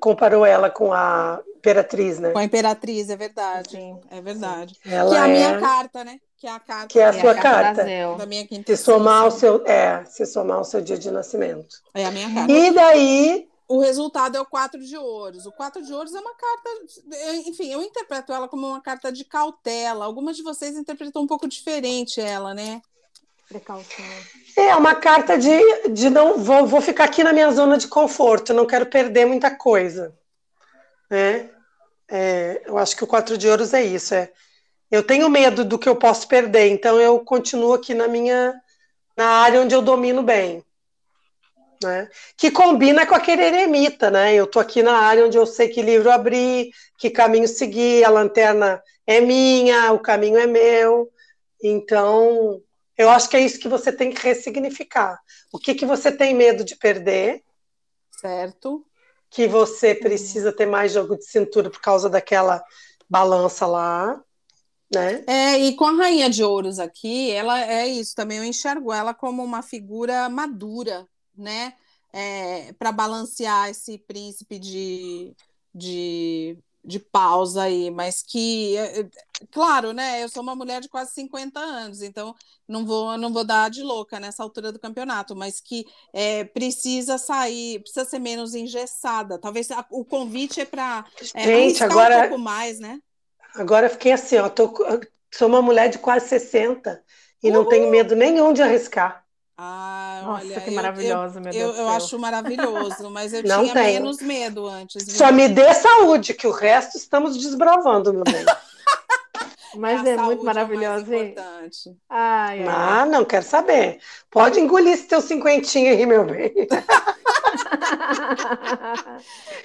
[0.00, 2.30] comparou ela com a Imperatriz, né?
[2.30, 3.70] Com a Imperatriz, é verdade.
[3.70, 4.00] Sim.
[4.10, 4.76] É verdade.
[4.84, 6.20] Ela que é a é, minha carta, né?
[6.38, 7.84] Que é a carta Que é a É sua da carta.
[7.84, 8.14] Zel.
[8.16, 11.82] da minha quinta se somar o seu, é, se somar o seu dia de nascimento.
[11.94, 12.52] É a minha carta.
[12.52, 15.44] E daí, O resultado é o quatro de ouros.
[15.44, 16.70] O quatro de ouros é uma carta,
[17.46, 20.04] enfim, eu interpreto ela como uma carta de cautela.
[20.04, 22.80] Algumas de vocês interpretam um pouco diferente ela, né?
[23.48, 24.04] Precaução.
[24.56, 28.52] é uma carta de, de não vou, vou ficar aqui na minha zona de conforto,
[28.52, 30.12] não quero perder muita coisa.
[31.08, 31.48] Né?
[32.08, 34.14] É, eu acho que o quatro de ouros é isso.
[34.14, 34.32] É,
[34.90, 38.54] eu tenho medo do que eu posso perder, então eu continuo aqui na minha
[39.16, 40.62] na área onde eu domino bem.
[41.82, 42.08] Né?
[42.36, 44.34] Que combina com aquele eremita, né?
[44.34, 48.10] Eu tô aqui na área onde eu sei que livro abrir, que caminho seguir, a
[48.10, 51.10] lanterna é minha, o caminho é meu.
[51.62, 52.62] Então,
[52.96, 55.18] eu acho que é isso que você tem que ressignificar.
[55.52, 57.42] O que, que você tem medo de perder,
[58.20, 58.84] Certo?
[59.30, 62.62] Que você precisa ter mais jogo de cintura por causa daquela
[63.08, 64.20] balança lá,
[64.92, 65.24] né?
[65.26, 68.38] É, e com a Rainha de Ouros aqui, ela é isso também.
[68.38, 71.74] Eu enxergo ela como uma figura madura, né?
[72.78, 75.36] para balancear esse príncipe de,
[75.74, 79.10] de, de pausa aí, mas que, é, é,
[79.50, 80.22] claro, né?
[80.22, 82.34] Eu sou uma mulher de quase 50 anos, então
[82.68, 87.18] não vou, não vou dar de louca nessa altura do campeonato, mas que é, precisa
[87.18, 89.38] sair, precisa ser menos engessada.
[89.38, 93.00] Talvez a- o convite é para é, Gente, agora- um pouco mais, né?
[93.56, 94.72] Agora eu fiquei assim, ó, tô,
[95.34, 97.02] sou uma mulher de quase 60
[97.42, 97.68] e não Uhul!
[97.68, 99.25] tenho medo nenhum de arriscar.
[99.58, 103.42] Ah, Nossa, olha, que eu- maravilhosa, meu eu, Deus eu, eu acho maravilhoso, mas eu
[103.48, 103.86] Não tinha tenho.
[104.02, 105.06] menos medo antes.
[105.06, 105.14] viu?
[105.16, 108.44] Só me dê saúde, que o resto estamos desbravando, meu bem.
[109.74, 111.14] Mas A é muito o mais maravilhosa.
[111.14, 111.30] hein?
[111.32, 111.94] importante.
[112.08, 112.66] Ai, ai.
[112.66, 114.00] Ah, não quero saber.
[114.30, 116.50] Pode engolir esse teu cinquentinho aí, meu bem.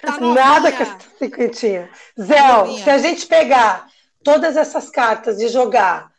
[0.02, 1.90] Tá Nada com essa cinquentinha.
[2.20, 2.84] Zéu, novinha.
[2.84, 3.88] se a gente pegar
[4.24, 6.12] todas essas cartas e jogar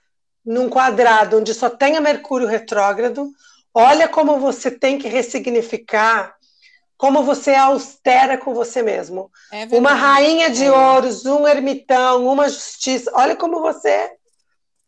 [0.44, 3.30] num quadrado onde só tenha Mercúrio retrógrado,
[3.74, 6.34] olha como você tem que ressignificar,
[6.96, 9.30] como você é austera com você mesmo.
[9.52, 9.64] É.
[9.76, 10.70] Uma rainha de É.
[10.72, 13.10] ouros, um ermitão, uma justiça.
[13.14, 14.12] Olha como você,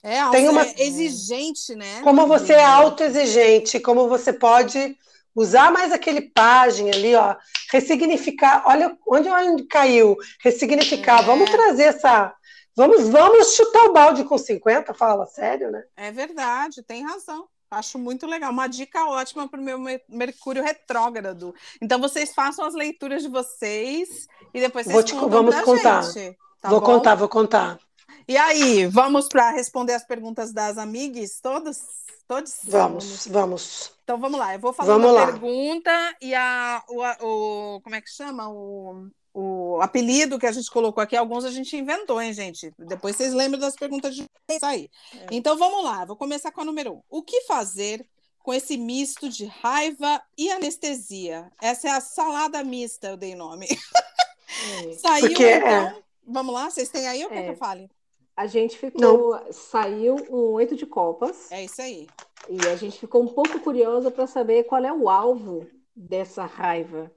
[0.02, 2.02] É, tem uma- é exigente, né?
[2.02, 4.96] como você é autoexigente, como você pode
[5.34, 7.34] usar mais aquele página ali, ó,
[7.72, 8.62] ressignificar.
[8.66, 11.20] Olha onde onde caiu, ressignificar.
[11.20, 11.24] É.
[11.24, 12.34] Vamos trazer essa
[12.76, 15.84] Vamos, vamos chutar o balde com 50, fala sério, né?
[15.96, 17.46] É verdade, tem razão.
[17.76, 18.50] Acho muito legal.
[18.50, 21.54] Uma dica ótima para o meu Mercúrio retrógrado.
[21.80, 26.02] Então, vocês façam as leituras de vocês e depois vocês vou te, vamos contar.
[26.02, 26.86] Gente, tá vou bom?
[26.86, 27.78] contar, vou contar.
[28.26, 31.78] E aí, vamos para responder as perguntas das amigas todos?
[32.26, 32.60] Todos?
[32.64, 33.92] Vamos, vamos.
[34.02, 35.26] Então vamos lá, eu vou fazer uma lá.
[35.26, 38.48] pergunta e a, o, o, como é que chama?
[38.48, 42.72] O, o apelido que a gente colocou aqui, alguns a gente inventou, hein, gente?
[42.78, 44.24] Depois vocês lembram das perguntas de
[44.62, 44.88] aí.
[45.12, 45.26] É.
[45.32, 47.02] Então vamos lá, vou começar com a número um.
[47.10, 48.06] O que fazer
[48.38, 51.50] com esse misto de raiva e anestesia?
[51.60, 53.66] Essa é a salada mista, eu dei nome.
[53.66, 54.92] É.
[55.02, 55.68] Saiu, Porque, então.
[55.68, 56.04] É...
[56.26, 57.90] Vamos lá, vocês têm aí ou quer que eu fale?
[58.36, 59.00] A gente ficou.
[59.00, 59.52] Não.
[59.52, 61.50] Saiu um oito de copas.
[61.50, 62.06] É isso aí.
[62.48, 67.10] E a gente ficou um pouco curiosa para saber qual é o alvo dessa raiva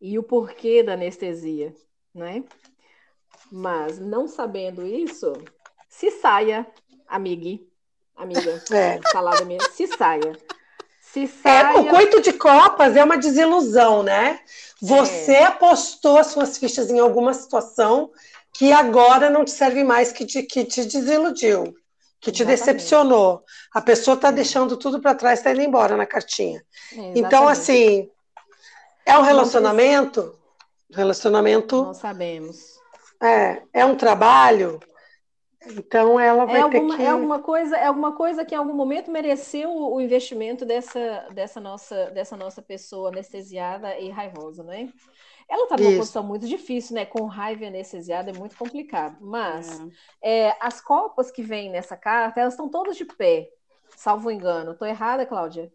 [0.00, 1.74] e o porquê da anestesia,
[2.14, 2.44] né?
[3.50, 5.32] Mas não sabendo isso,
[5.88, 6.66] se saia,
[7.06, 7.68] amigue,
[8.14, 9.00] amiga, é.
[9.10, 10.32] salada minha, se saia.
[11.00, 11.76] Se saia...
[11.76, 14.40] É, o coito de copas é uma desilusão, né?
[14.82, 15.44] Você é.
[15.44, 18.10] apostou as suas fichas em alguma situação
[18.52, 21.74] que agora não te serve mais, que te, que te desiludiu,
[22.20, 22.46] que te exatamente.
[22.46, 23.42] decepcionou.
[23.72, 26.62] A pessoa está deixando tudo para trás, está indo embora na cartinha.
[27.14, 28.10] então, assim,
[29.06, 30.36] é um relacionamento?
[30.92, 31.84] Relacionamento.
[31.84, 32.76] Não sabemos.
[33.22, 34.80] É, é um trabalho.
[35.68, 37.02] Então ela vai é alguma, ter que...
[37.02, 41.60] É alguma coisa, é alguma coisa que em algum momento mereceu o investimento dessa, dessa,
[41.60, 44.92] nossa, dessa nossa pessoa anestesiada e raivosa, né?
[45.48, 45.98] Ela está numa Isso.
[45.98, 47.06] posição muito difícil, né?
[47.06, 49.16] Com raiva e anestesiada é muito complicado.
[49.20, 49.80] Mas
[50.22, 50.48] é.
[50.48, 53.48] É, as copas que vêm nessa carta, elas estão todas de pé,
[53.96, 54.72] salvo engano.
[54.72, 55.72] Estou errada, Cláudia?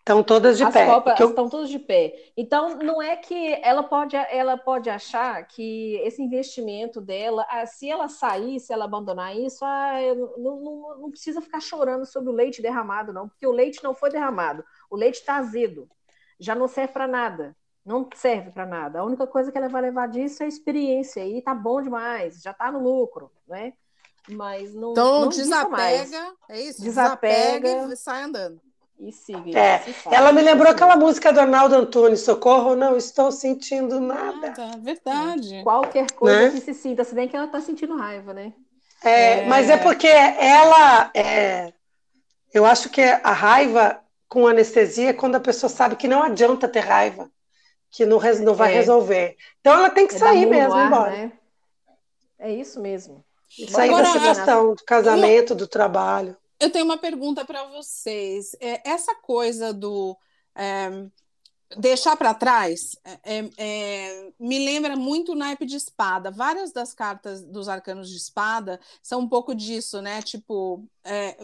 [0.00, 0.86] Estão todas de As pé.
[0.86, 1.28] Copas eu...
[1.28, 2.32] estão todas de pé.
[2.36, 7.88] Então, não é que ela pode, ela pode achar que esse investimento dela, ah, se
[7.88, 9.92] ela sair, se ela abandonar isso, ah,
[10.38, 13.94] não, não, não precisa ficar chorando sobre o leite derramado, não, porque o leite não
[13.94, 14.64] foi derramado.
[14.90, 15.88] O leite está azedo.
[16.38, 19.00] Já não serve para nada não serve para nada.
[19.00, 22.40] A única coisa que ela vai levar disso é a experiência e tá bom demais,
[22.42, 23.72] já tá no lucro, né?
[24.28, 24.92] Mas não.
[24.92, 26.82] Então não desapega, é isso?
[26.82, 28.60] Desapega, desapega e sai andando.
[29.00, 29.58] E siga.
[29.58, 34.50] É, ela me lembrou aquela música do Arnaldo Antunes, Socorro, não estou sentindo nada.
[34.50, 35.62] nada verdade.
[35.62, 36.50] Qualquer coisa né?
[36.50, 38.52] que se sinta, se bem que ela está sentindo raiva, né?
[39.02, 41.10] É, é, Mas é porque ela.
[41.14, 41.72] É,
[42.52, 46.68] eu acho que a raiva com anestesia é quando a pessoa sabe que não adianta
[46.68, 47.30] ter raiva
[47.90, 48.76] que não, não vai é.
[48.76, 49.36] resolver.
[49.60, 51.10] Então ela tem que é sair mesmo, ar, embora.
[51.10, 51.32] Né?
[52.38, 53.24] É isso mesmo.
[53.68, 56.36] Sair Agora, da situação do casamento, do trabalho.
[56.60, 58.54] Eu tenho uma pergunta para vocês.
[58.60, 60.16] É, essa coisa do
[60.54, 61.08] é,
[61.78, 66.30] deixar para trás é, é, é, me lembra muito o naipe de espada.
[66.30, 70.20] Várias das cartas dos arcanos de espada são um pouco disso, né?
[70.22, 71.36] Tipo, é,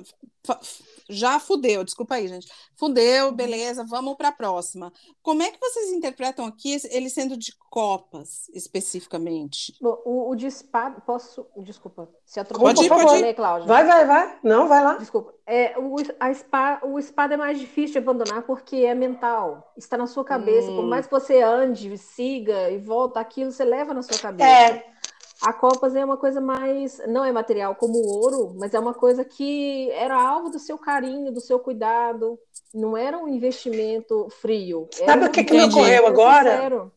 [1.09, 2.49] já fudeu, desculpa aí, gente.
[2.75, 4.93] Fudeu, beleza, vamos para a próxima.
[5.23, 9.75] Como é que vocês interpretam aqui ele sendo de copas, especificamente?
[9.81, 11.47] Bom, o, o de espada, posso.
[11.59, 12.75] Desculpa, se atropelou.
[12.75, 13.35] Pode ir, pode ir.
[13.35, 13.67] Cláudia.
[13.67, 14.39] Vai, vai, vai.
[14.43, 14.95] Não, vai lá.
[14.95, 15.35] Desculpa.
[15.47, 19.73] É, o, a espada, o espada é mais difícil de abandonar porque é mental.
[19.77, 20.71] Está na sua cabeça.
[20.71, 20.77] Hum.
[20.77, 24.49] Por mais que você ande, siga e volta, aquilo você leva na sua cabeça.
[24.49, 24.97] É.
[25.43, 28.95] A Copas é uma coisa mais, não é material como o ouro, mas é uma
[28.95, 32.39] coisa que era alvo do seu carinho, do seu cuidado,
[32.73, 34.89] não era um investimento frio.
[34.93, 36.57] Sabe o que, que me ocorreu agora?
[36.57, 36.93] Sincero.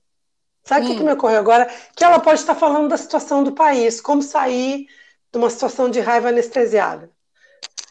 [0.63, 0.91] Sabe o hum.
[0.91, 1.69] que, que me ocorreu agora?
[1.95, 4.87] Que ela pode estar falando da situação do país, como sair
[5.31, 7.09] de uma situação de raiva anestesiada.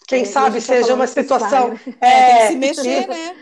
[0.07, 1.77] Quem é, sabe tá seja uma situação.
[1.77, 1.97] Sai, né?
[2.01, 3.37] é, é, se mexer, né?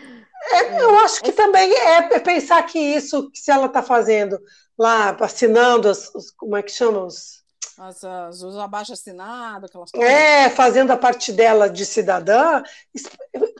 [0.51, 4.39] É, eu acho que também é, é pensar que isso, que se ela está fazendo
[4.77, 7.37] lá assinando os, os, como é que chama os
[7.77, 10.09] as, as, os abaixo assinados, aquelas coisas.
[10.09, 12.63] É, fazendo a parte dela de cidadã,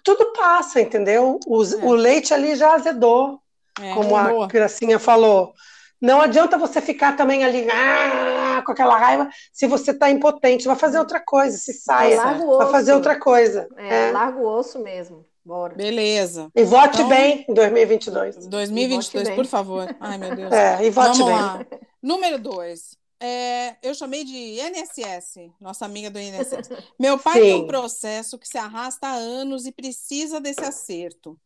[0.04, 1.39] tudo passa, entendeu?
[1.45, 1.78] Os, é.
[1.78, 3.39] O leite ali já azedou,
[3.80, 5.54] é, como a Gracinha falou.
[6.02, 10.67] Não adianta você ficar também ali ah, com aquela raiva se você está impotente.
[10.67, 12.17] Vai fazer outra coisa, se saia.
[12.17, 13.67] Vai fazer outra coisa.
[13.76, 14.12] É, é.
[14.12, 15.27] Larga o osso mesmo.
[15.47, 15.75] Bora.
[15.75, 16.51] Beleza.
[16.53, 18.47] E vote então, bem em 2022.
[18.47, 19.95] 2022, por favor.
[19.97, 20.51] Ai, meu Deus.
[20.51, 21.41] É, e vote Vamos bem.
[21.41, 21.65] Lá.
[22.03, 22.97] Número dois.
[23.17, 26.69] É, eu chamei de INSS, nossa amiga do INSS.
[26.99, 27.39] Meu pai Sim.
[27.39, 31.39] tem um processo que se arrasta há anos e precisa desse acerto.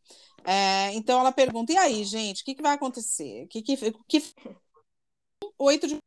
[0.44, 3.46] É, então ela pergunta: e aí, gente, o que, que vai acontecer?
[3.52, 4.24] Que, que, que...
[5.60, 6.00] Oito de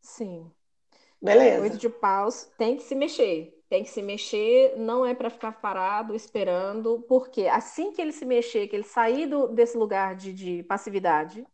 [0.00, 0.48] Sim.
[1.20, 1.62] Beleza.
[1.62, 5.52] Oito de paus tem que se mexer tem que se mexer, não é para ficar
[5.52, 10.32] parado esperando, porque assim que ele se mexer, que ele sair do, desse lugar de,
[10.32, 11.46] de passividade,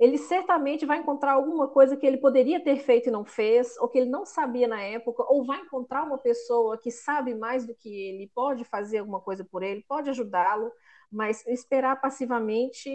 [0.00, 3.88] ele certamente vai encontrar alguma coisa que ele poderia ter feito e não fez, ou
[3.88, 7.74] que ele não sabia na época, ou vai encontrar uma pessoa que sabe mais do
[7.74, 10.72] que ele, pode fazer alguma coisa por ele, pode ajudá-lo,
[11.12, 12.90] mas esperar passivamente.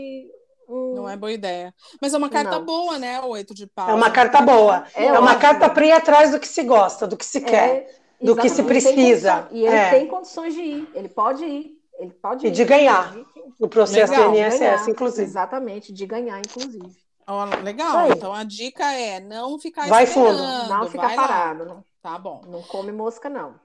[0.68, 0.96] Hum...
[0.96, 1.74] Não é boa ideia.
[2.02, 2.66] Mas é uma carta não.
[2.66, 3.22] boa, né?
[3.22, 3.92] O oito de pau.
[3.92, 4.86] É uma carta boa.
[4.96, 7.42] É, é uma carta para ir atrás do que se gosta, do que se é,
[7.42, 9.48] quer, do que se precisa.
[9.52, 9.90] E ele é.
[9.92, 11.80] tem condições de ir, ele pode ir.
[11.98, 13.14] Ele pode e de ganhar
[13.60, 15.24] o processo legal, do INSS, ganhar, inclusive.
[15.24, 16.96] Exatamente, de ganhar, inclusive.
[17.28, 18.10] Oh, legal.
[18.10, 21.66] Então a dica é não ficar vai fundo, não ficar parado.
[21.66, 21.84] Lá.
[22.02, 22.42] Tá bom.
[22.48, 23.60] Não come mosca não.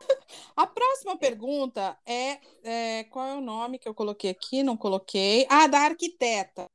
[0.54, 4.62] A próxima pergunta é, é, qual é o nome que eu coloquei aqui?
[4.62, 5.46] Não coloquei.
[5.48, 6.66] Ah, da arquiteta.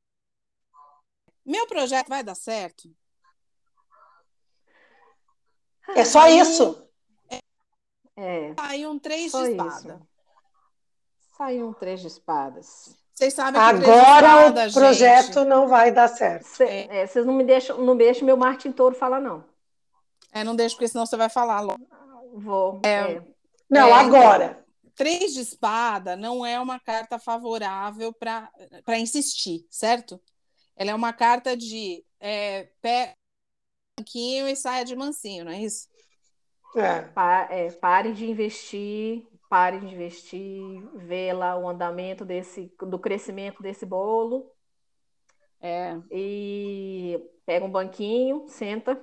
[1.46, 2.90] Meu projeto vai dar certo?
[5.96, 6.87] É só isso.
[8.18, 8.54] É.
[8.60, 10.02] Saiu um três de espada.
[11.38, 12.98] Saiu um três de espadas.
[13.14, 15.46] Vocês sabem que Agora o, o projeto gente...
[15.46, 16.46] não vai dar certo.
[16.46, 19.44] Cê, é, vocês não me deixam, não deixam meu Martin Touro falar, não.
[20.32, 21.88] É, não deixa, porque senão você vai falar logo.
[22.34, 22.82] Vou.
[22.84, 23.22] É, é.
[23.70, 24.46] Não, é, agora.
[24.46, 30.20] Então, três de espada não é uma carta favorável para insistir, certo?
[30.76, 33.16] Ela é uma carta de é, pé
[33.96, 35.88] branquinho e saia de mansinho, não é isso?
[36.80, 37.02] É.
[37.02, 40.62] Pa, é, pare de investir pare de investir,
[40.96, 44.52] vê lá o andamento desse, do crescimento desse bolo.
[45.60, 45.98] É.
[46.12, 49.02] E pega um banquinho, senta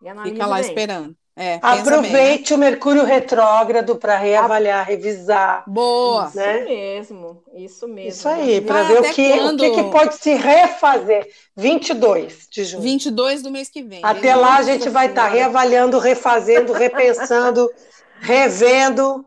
[0.00, 0.34] e analisa.
[0.34, 0.68] Fica lá bem.
[0.68, 1.16] esperando.
[1.40, 2.56] É, Aproveite bem, né?
[2.56, 5.62] o Mercúrio retrógrado para reavaliar, revisar.
[5.68, 6.32] Boa!
[6.34, 6.58] Né?
[6.58, 8.10] Isso mesmo, isso mesmo.
[8.10, 9.60] Isso aí, para ver o que, quando...
[9.60, 11.32] o que, que, pode se refazer.
[11.56, 12.82] 22 de junho.
[12.82, 14.00] 22 do mês que vem.
[14.02, 17.70] Até lá a gente vai estar tá reavaliando, refazendo, repensando,
[18.18, 19.24] revendo.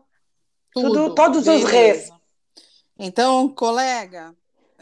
[0.70, 1.64] Tudo, Tudo todos beleza.
[1.64, 2.10] os res.
[2.98, 4.34] Então, colega,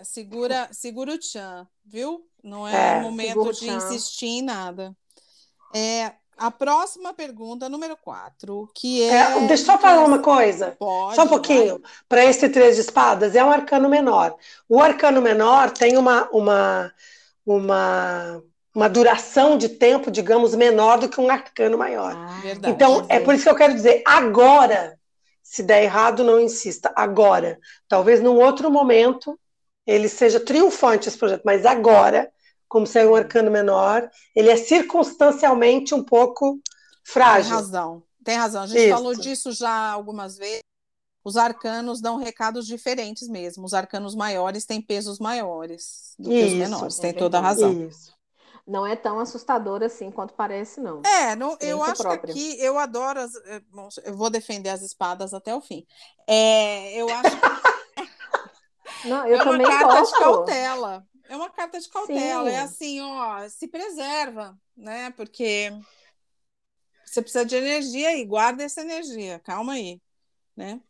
[0.03, 2.27] segura, segura o tchan, viu?
[2.43, 4.97] Não é, é momento de insistir em nada.
[5.73, 9.15] É, a próxima pergunta, número 4, que é.
[9.15, 10.75] é deixa eu só falar uma coisa.
[10.79, 11.83] Pode, só um pouquinho.
[12.09, 14.35] Para esse três de espadas, é um arcano menor.
[14.67, 16.91] O arcano menor tem uma, uma,
[17.45, 18.43] uma,
[18.75, 22.15] uma duração de tempo, digamos, menor do que um arcano maior.
[22.17, 24.99] Ah, verdade, então, é por isso que eu quero dizer, agora
[25.43, 26.91] se der errado, não insista.
[26.97, 29.39] Agora, talvez num outro momento,
[29.87, 32.31] ele seja triunfante esse projeto, mas agora,
[32.71, 36.61] como se é um arcano menor, ele é circunstancialmente um pouco
[37.03, 37.51] frágil.
[37.51, 38.63] Tem razão, tem razão.
[38.63, 38.95] A gente Isso.
[38.95, 40.63] falou disso já algumas vezes.
[41.23, 43.67] Os arcanos dão recados diferentes mesmo.
[43.67, 46.99] Os arcanos maiores têm pesos maiores do que Isso, os menores.
[46.99, 47.73] Tem toda a razão.
[47.89, 48.19] Isso
[48.67, 51.03] não é tão assustador assim quanto parece, não.
[51.05, 52.33] É, não, eu acho própria.
[52.33, 53.35] que aqui eu adoro as.
[53.35, 53.63] Eh,
[54.05, 55.85] eu vou defender as espadas até o fim.
[56.25, 57.37] É, eu acho
[59.05, 60.13] Não, eu é também uma carta gosto.
[60.15, 61.07] de cautela.
[61.31, 62.51] É uma carta de cautela.
[62.51, 62.57] Sim.
[62.57, 65.11] É assim, ó, se preserva, né?
[65.13, 65.73] Porque
[67.07, 69.39] você precisa de energia e guarda essa energia.
[69.39, 70.01] Calma aí,
[70.57, 70.81] né?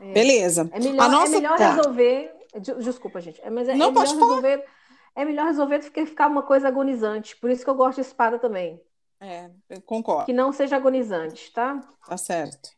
[0.00, 0.12] É.
[0.12, 0.70] Beleza.
[0.72, 1.32] É melhor, nossa...
[1.32, 1.74] é melhor tá.
[1.74, 2.34] resolver.
[2.78, 3.40] Desculpa, gente.
[3.42, 4.58] É, mas é, Não, é melhor resolver.
[4.58, 4.74] Falar
[5.16, 7.36] é melhor resolver do que ficar uma coisa agonizante.
[7.36, 8.80] Por isso que eu gosto de espada também.
[9.20, 9.50] É,
[9.84, 10.24] concordo.
[10.24, 11.78] Que não seja agonizante, tá?
[12.06, 12.70] Tá certo.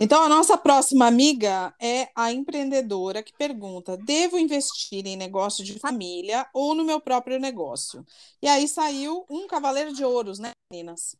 [0.00, 5.78] Então, a nossa próxima amiga é a empreendedora que pergunta: devo investir em negócio de
[5.78, 8.04] família ou no meu próprio negócio?
[8.42, 11.16] E aí saiu um cavaleiro de ouros, né, meninas?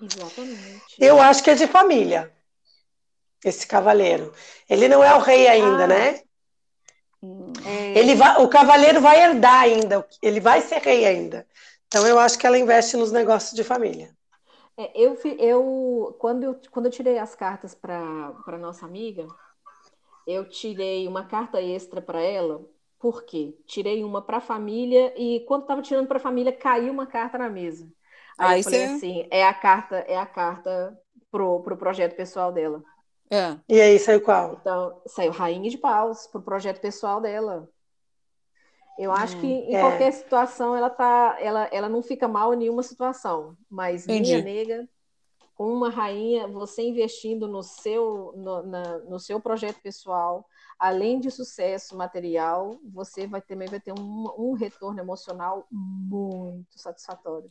[0.00, 0.82] Exatamente.
[0.98, 2.32] Eu acho que é de família,
[3.44, 4.34] esse cavaleiro.
[4.68, 6.20] Ele não é o rei ainda, ah, né?
[7.64, 7.98] É...
[7.98, 11.46] Ele vai, o cavaleiro vai herdar ainda, ele vai ser rei ainda.
[11.86, 14.15] Então eu acho que ela investe nos negócios de família.
[14.78, 19.26] É, eu, eu, quando eu quando eu tirei as cartas para nossa amiga,
[20.26, 22.64] eu tirei uma carta extra para ela.
[22.98, 23.56] Por quê?
[23.66, 27.38] Tirei uma para a família e quando estava tirando para a família caiu uma carta
[27.38, 27.88] na mesa.
[28.38, 30.98] Aí, Aí eu falei assim, é a carta é a carta
[31.30, 32.82] pro, pro projeto pessoal dela.
[33.30, 33.58] É.
[33.68, 34.60] E aí saiu qual?
[34.60, 37.68] Então, saiu Rainha de Paus pro projeto pessoal dela.
[38.98, 39.80] Eu acho que em é.
[39.80, 44.30] qualquer situação ela tá, ela, ela não fica mal em nenhuma situação, mas Entendi.
[44.30, 44.88] minha nega,
[45.54, 50.46] com uma rainha, você investindo no seu, no, na, no seu projeto pessoal,
[50.78, 57.50] além de sucesso material, você vai também vai ter um, um retorno emocional muito satisfatório.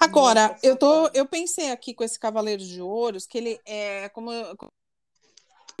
[0.00, 4.30] Agora, eu tô, eu pensei aqui com esse Cavaleiro de Ouros que ele é como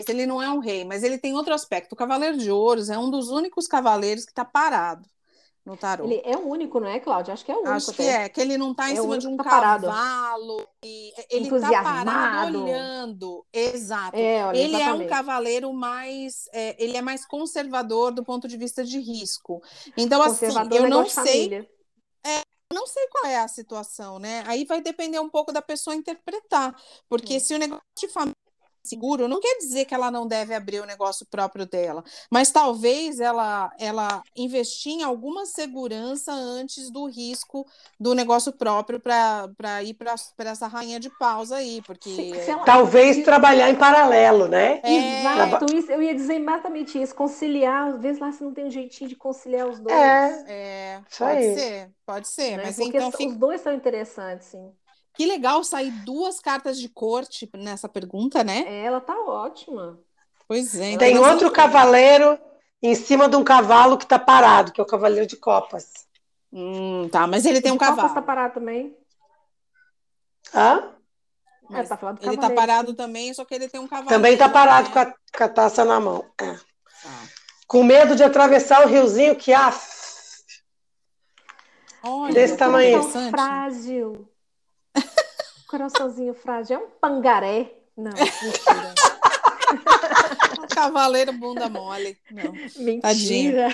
[0.08, 1.92] ele não é um rei, mas ele tem outro aspecto.
[1.92, 5.08] O Cavaleiro de Ouros é um dos únicos cavaleiros que está parado.
[5.64, 6.04] no tarô.
[6.06, 7.34] Ele é o único, não é, Cláudia?
[7.34, 7.72] Acho que é o único.
[7.72, 8.24] Acho que até.
[8.24, 9.86] é, que ele não está em É cima de um tá parado.
[9.86, 10.66] cavalo.
[10.82, 13.46] e ele está parado olhando.
[13.52, 14.16] Exato.
[14.16, 15.08] É, olha, ele é um exatamente.
[15.10, 16.48] cavaleiro mais.
[16.52, 19.62] é, ele é mais conservador do ponto de vista de risco.
[19.96, 20.52] Então, assim, eu
[20.88, 21.70] não negócio de sei família.
[22.72, 24.42] não sei qual é a situação, né?
[24.46, 26.74] Aí vai depender um pouco da pessoa interpretar,
[27.08, 27.40] porque Hum.
[27.40, 28.39] se o negócio de família é
[28.90, 33.20] seguro, não quer dizer que ela não deve abrir o negócio próprio dela, mas talvez
[33.20, 37.66] ela ela investir em alguma segurança antes do risco
[37.98, 40.14] do negócio próprio para ir para
[40.50, 44.80] essa rainha de paus aí, porque ela- Talvez trabalhar em paralelo, né?
[44.82, 44.82] É.
[44.82, 47.14] Exato, isso, eu ia dizer exatamente isso.
[47.14, 50.46] Conciliar, às vezes lá se não tem um jeitinho de conciliar os dois.
[50.46, 51.44] É, é, Isso pode aí.
[51.44, 52.72] ser, pode ser, né?
[52.72, 54.72] mas Porque então os fica dois são interessantes, sim.
[55.20, 58.64] Que legal sair duas cartas de corte nessa pergunta, né?
[58.82, 60.00] Ela tá ótima.
[60.48, 60.96] Pois é.
[60.96, 62.38] Tem então, outro assim, cavaleiro
[62.82, 66.06] em cima de um cavalo que está parado, que é o cavaleiro de copas.
[66.50, 68.14] Hum, tá, mas ele tem um De Copas cavalo.
[68.14, 68.96] tá parado também.
[70.54, 70.90] Hã?
[71.68, 74.08] É, Mas tá falando do ele tá parado também, só que ele tem um cavalo.
[74.08, 76.24] Também está parado com a, com a taça na mão.
[76.40, 76.54] É.
[76.54, 76.60] Tá.
[77.66, 79.70] Com medo de atravessar o riozinho que ah,
[82.02, 83.00] Olha, Desse que tamanho.
[83.00, 83.30] Interessante.
[83.30, 84.29] frágil.
[85.70, 86.76] Coraçãozinho frágil.
[86.76, 87.72] É um pangaré.
[87.96, 88.94] Não, mentira.
[90.60, 92.18] Um cavaleiro bunda mole.
[92.30, 93.68] Não, mentira.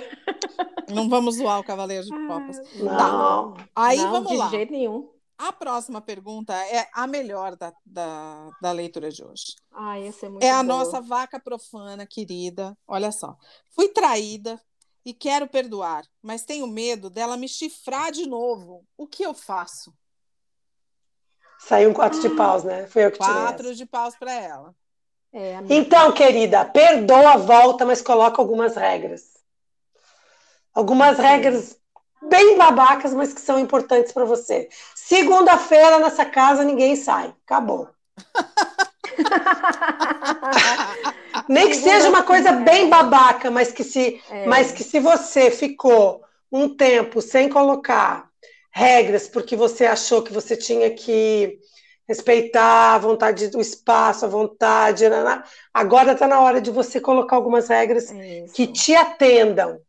[0.89, 2.57] não vamos zoar o cavaleiro de copas.
[2.75, 3.57] não.
[3.75, 4.49] Aí não, vamos de lá.
[4.51, 5.09] jeito nenhum.
[5.39, 9.55] A próxima pergunta é a melhor da, da, da leitura de hoje.
[9.73, 10.65] Ah, esse é muito É a boa.
[10.65, 12.77] nossa vaca profana, querida.
[12.87, 13.37] Olha só.
[13.75, 14.61] Fui traída
[15.05, 18.85] e quero perdoar, mas tenho medo dela me chifrar de novo.
[18.99, 19.93] O que eu faço?
[21.59, 22.87] Saiu um quatro de paus, né?
[22.87, 23.35] Foi eu que tirei.
[23.35, 23.75] Quatro essa.
[23.75, 24.75] de paus para ela.
[25.33, 25.59] É.
[25.69, 29.37] Então, querida, perdoa a volta, mas coloca algumas regras.
[30.75, 31.79] Algumas regras
[32.23, 34.69] bem babacas, mas que são importantes para você.
[34.95, 37.35] Segunda-feira nessa casa ninguém sai.
[37.45, 37.89] Acabou.
[41.49, 44.47] Nem que seja uma coisa bem babaca, mas que se, É.
[44.47, 48.29] mas que se você ficou um tempo sem colocar
[48.77, 51.59] regras porque você achou que você tinha que
[52.07, 57.37] respeitar a vontade do espaço, a vontade, naná, agora está na hora de você colocar
[57.37, 58.53] algumas regras isso.
[58.55, 59.81] que te atendam,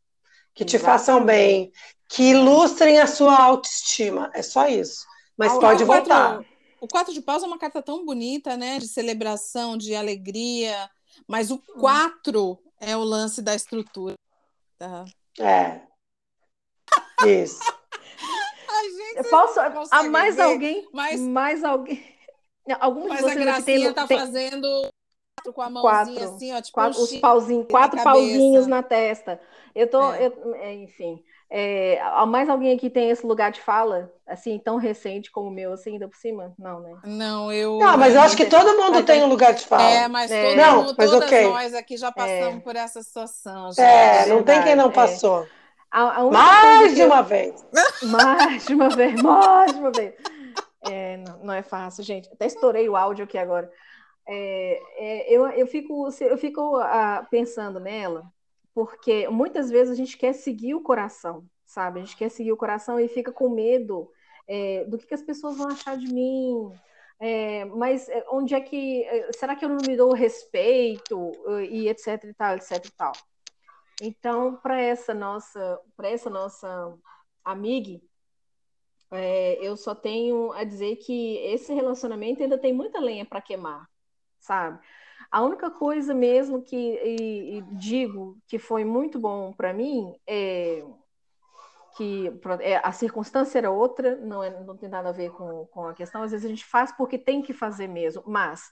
[0.56, 1.70] que te façam bem,
[2.08, 4.32] que ilustrem a sua autoestima.
[4.34, 5.06] É só isso.
[5.38, 6.46] Mas pode o quatro- voltar.
[6.80, 8.80] O quatro de paus é uma carta tão bonita, né?
[8.80, 10.90] De celebração, de alegria.
[11.28, 14.16] Mas o quatro é o lance da estrutura.
[14.80, 15.06] Tá?
[15.40, 15.82] É.
[17.28, 17.60] Isso.
[18.70, 19.59] Ai, gente, posso.
[19.72, 20.88] conseguem mais ver, alguém?
[20.93, 22.03] Mas, Mais alguém?
[22.68, 24.68] Não, Alguns mas de a vocês tem, Gracinha tá tem fazendo
[25.38, 26.36] quatro com a mãozinha Quatro.
[26.36, 26.61] assim, ó.
[26.61, 29.39] Tipo quatro, um os pauzinhos, na quatro pauzinhos na testa.
[29.74, 30.13] Eu tô.
[30.13, 30.28] É.
[30.28, 31.24] eu- é, enfim.
[31.49, 35.72] É, mais alguém aqui tem esse lugar de fala, assim, tão recente como o meu,
[35.72, 36.53] assim, ainda por cima?
[36.59, 36.93] Não, né?
[37.05, 37.78] Não, eu.
[37.78, 39.89] Não, mas eu acho que todo mundo tem um lugar de fala.
[39.89, 40.43] É, mas É.
[40.49, 41.47] todo Não, mundo, mas todas ok.
[41.49, 42.59] nós aqui já passamos É.
[42.59, 43.72] por essa situação.
[43.72, 43.80] gente.
[43.80, 44.91] É, não tem quem não é.
[44.91, 45.47] passou.
[45.92, 47.66] A, a Mais de que uma vez.
[48.02, 50.14] eu- Mais de uma vez, mais de uma vez.
[50.90, 52.30] É, não, não é fácil, gente.
[52.32, 53.72] Até estourei o áudio aqui agora.
[54.28, 58.26] É, é, eu, eu fico, eu fico ah, pensando nela,
[58.74, 62.00] porque muitas vezes a gente quer seguir o coração, sabe?
[62.00, 64.10] A gente quer seguir o coração e fica com medo
[64.48, 66.70] é, do que, que as pessoas vão achar de mim.
[67.20, 69.04] É, mas é, onde é que.
[69.06, 71.32] é, Será que eu não me dou o respeito
[71.70, 73.12] e etc e tal, etc e tal?
[74.00, 76.98] Então, para essa nossa, para essa nossa
[77.43, 78.00] amiga,
[79.12, 83.88] é, eu só tenho a dizer que esse relacionamento ainda tem muita lenha para queimar,
[84.39, 84.80] sabe?
[85.32, 90.84] A única coisa mesmo que e- e digo que foi muito bom para mim é
[91.95, 92.32] que
[92.62, 95.93] é, a circunstância era outra, não, é, não tem nada a ver com, com a
[95.93, 96.22] questão.
[96.22, 98.70] Às vezes a gente faz porque tem que fazer mesmo, mas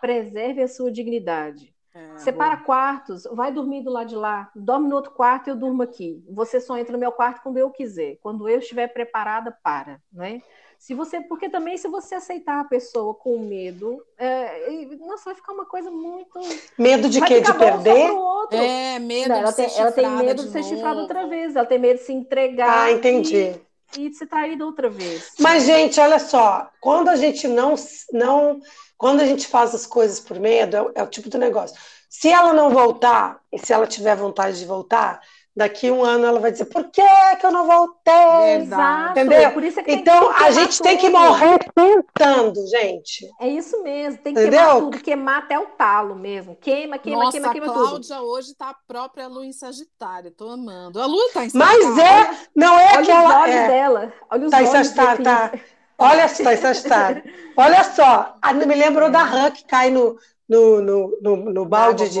[0.00, 1.74] preserve a sua dignidade.
[1.94, 5.56] É, Separa quartos, vai dormir do lado de lá, dorme no outro quarto e eu
[5.56, 6.22] durmo aqui.
[6.30, 8.16] Você só entra no meu quarto quando eu quiser.
[8.22, 10.42] Quando eu estiver preparada, para, né?
[10.78, 15.52] Se você, porque também se você aceitar a pessoa com medo, é, nossa, vai ficar
[15.52, 16.38] uma coisa muito.
[16.78, 17.40] Medo de vai quê?
[17.40, 18.06] De perder?
[18.06, 18.56] pro outro.
[18.56, 21.26] É, medo Não, de ela, ser tem, ela tem medo de de ser chifrada outra
[21.26, 23.60] vez, ela tem medo de se entregar Ah, entendi.
[23.96, 25.32] E, e de ser traída outra vez.
[25.38, 27.74] Mas, gente, olha só, quando a gente não,
[28.12, 28.60] não.
[28.96, 31.78] Quando a gente faz as coisas por medo, é, é o tipo do negócio.
[32.08, 35.20] Se ela não voltar, e se ela tiver vontade de voltar,
[35.58, 37.02] Daqui um ano ela vai dizer, por que,
[37.40, 38.58] que eu não voltei?
[38.60, 39.10] Exato.
[39.10, 39.50] Entendeu?
[39.50, 40.86] Por isso é que tem Então que a gente tudo.
[40.86, 43.28] tem que morrer tentando, gente.
[43.40, 44.60] É isso mesmo, tem que Entendeu?
[44.60, 46.54] queimar tudo, queimar até o talo mesmo.
[46.60, 47.88] Queima, queima, Nossa, queima, queima a tudo.
[47.88, 50.30] Cláudia hoje tá a própria Lua em Sagitário.
[50.30, 51.02] Tô amando.
[51.02, 52.34] A Lua tá em Mas Sagitário.
[52.34, 53.28] é, não é Olha aquela.
[53.28, 54.12] os olhos é, dela.
[54.30, 55.24] Olha os tá em olhos Sagitário, dele.
[55.24, 55.52] tá.
[55.98, 57.22] Olha só, tá em Sagitário.
[57.58, 60.16] Olha só, me lembrou da rã que cai no,
[60.48, 62.20] no, no, no, no balde de,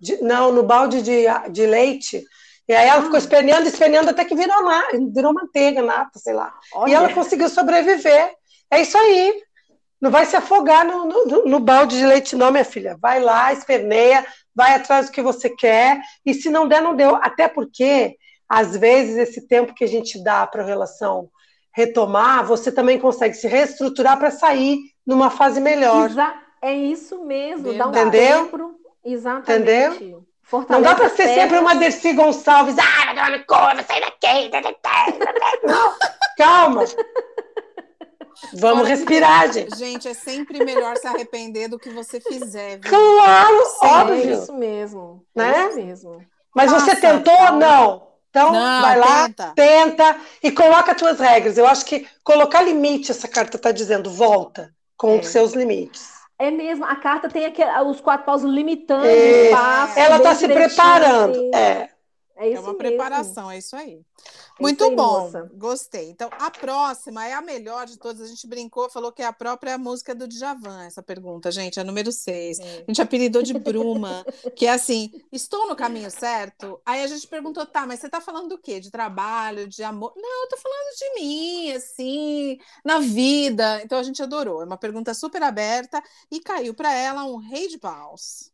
[0.00, 2.24] de- Não, no balde de, de leite.
[2.68, 6.52] E aí ela ficou esperneando, esperneando até que virou, na, virou manteiga, nata, sei lá.
[6.72, 8.32] Olha, E ela conseguiu sobreviver.
[8.70, 9.42] É isso aí.
[10.00, 12.96] Não vai se afogar no, no, no balde de leite, não, minha filha.
[13.00, 16.00] Vai lá, esperneia, vai atrás do que você quer.
[16.24, 17.16] E se não der, não deu.
[17.16, 18.16] Até porque,
[18.48, 21.28] às vezes, esse tempo que a gente dá para a relação
[21.72, 26.08] retomar, você também consegue se reestruturar para sair numa fase melhor.
[26.10, 27.74] exa- é isso mesmo.
[27.74, 28.16] Dá um Verdade.
[29.40, 30.24] Entendeu?
[30.46, 30.70] Exatamente.
[30.72, 32.76] Não dá para ser sempre uma Dercy Gonçalves.
[32.78, 34.50] Ah, vai cu, vai sair daqui.
[35.64, 35.94] Não,
[36.36, 36.84] calma.
[38.54, 39.76] Vamos que- respirar, gente.
[39.76, 42.78] Gente, é sempre melhor se arrepender do que você fizer.
[42.78, 42.90] Viu?
[42.90, 44.32] Claro, Sim, É óbvio.
[44.42, 45.24] isso mesmo.
[45.34, 45.50] Né?
[45.64, 46.24] É isso mesmo.
[46.54, 47.36] Mas você Passa, tentou?
[47.36, 47.58] calma.
[47.58, 48.14] Não.
[48.30, 49.52] Então, Não, vai lá, tenta.
[49.54, 51.56] tenta e coloca as tuas regras.
[51.56, 55.20] Eu acho que colocar limite, essa carta está dizendo, volta com É.
[55.20, 56.08] os seus limites.
[56.38, 59.46] É mesmo, a carta tem aquele, os quatro paus limitando o É.
[59.46, 59.98] espaço.
[59.98, 61.30] Ela está se preparando.
[61.32, 61.50] assim.
[61.54, 61.88] É.
[62.36, 62.78] É isso É uma mesmo.
[62.78, 64.00] preparação, é isso aí.
[64.60, 65.50] Muito aí, bom, moça.
[65.54, 66.10] gostei.
[66.10, 68.22] Então, a próxima é a melhor de todas.
[68.22, 71.82] A gente brincou, falou que é a própria música do Djavan, essa pergunta, gente, é
[71.82, 72.58] a número 6.
[72.58, 72.62] É.
[72.62, 74.24] A gente apelidou de Bruma,
[74.56, 76.80] que é assim, estou no caminho certo?
[76.86, 78.80] Aí a gente perguntou, tá, mas você tá falando do quê?
[78.80, 80.12] De trabalho, de amor?
[80.16, 83.82] Não, eu tô falando de mim, assim, na vida.
[83.82, 84.62] Então a gente adorou.
[84.62, 88.53] É uma pergunta super aberta e caiu para ela um rei de paus.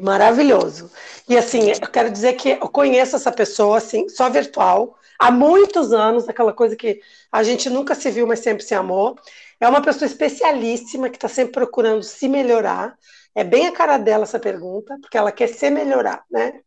[0.00, 0.90] Maravilhoso.
[1.28, 5.92] E assim, eu quero dizer que eu conheço essa pessoa, assim, só virtual, há muitos
[5.92, 9.16] anos, aquela coisa que a gente nunca se viu, mas sempre se amou.
[9.60, 12.96] É uma pessoa especialíssima que está sempre procurando se melhorar.
[13.34, 16.60] É bem a cara dela essa pergunta, porque ela quer se melhorar, né?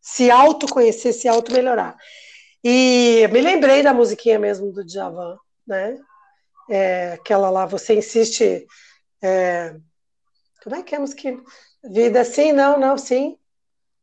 [0.00, 1.96] Se autoconhecer, se auto-melhorar.
[2.62, 5.36] E me lembrei da musiquinha mesmo do Djavan,
[5.66, 5.98] né?
[6.68, 8.66] É, aquela lá, você insiste.
[9.22, 9.76] é,
[10.62, 11.40] como é que é a musiquinha?
[11.84, 13.36] Vida sim, não, não, sim.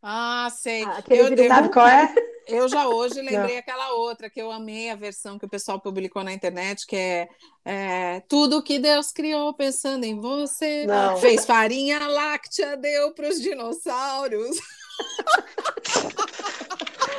[0.01, 0.83] Ah, sei.
[0.83, 2.13] Ah, aquele eu, eu- Sabe qual é?
[2.45, 6.25] Eu já hoje lembrei aquela outra que eu amei a versão que o pessoal publicou
[6.25, 7.27] na internet, que é,
[7.63, 10.85] é, tudo que Deus criou pensando em você.
[10.85, 11.15] Não.
[11.15, 14.57] Fez farinha láctea, deu para os dinossauros.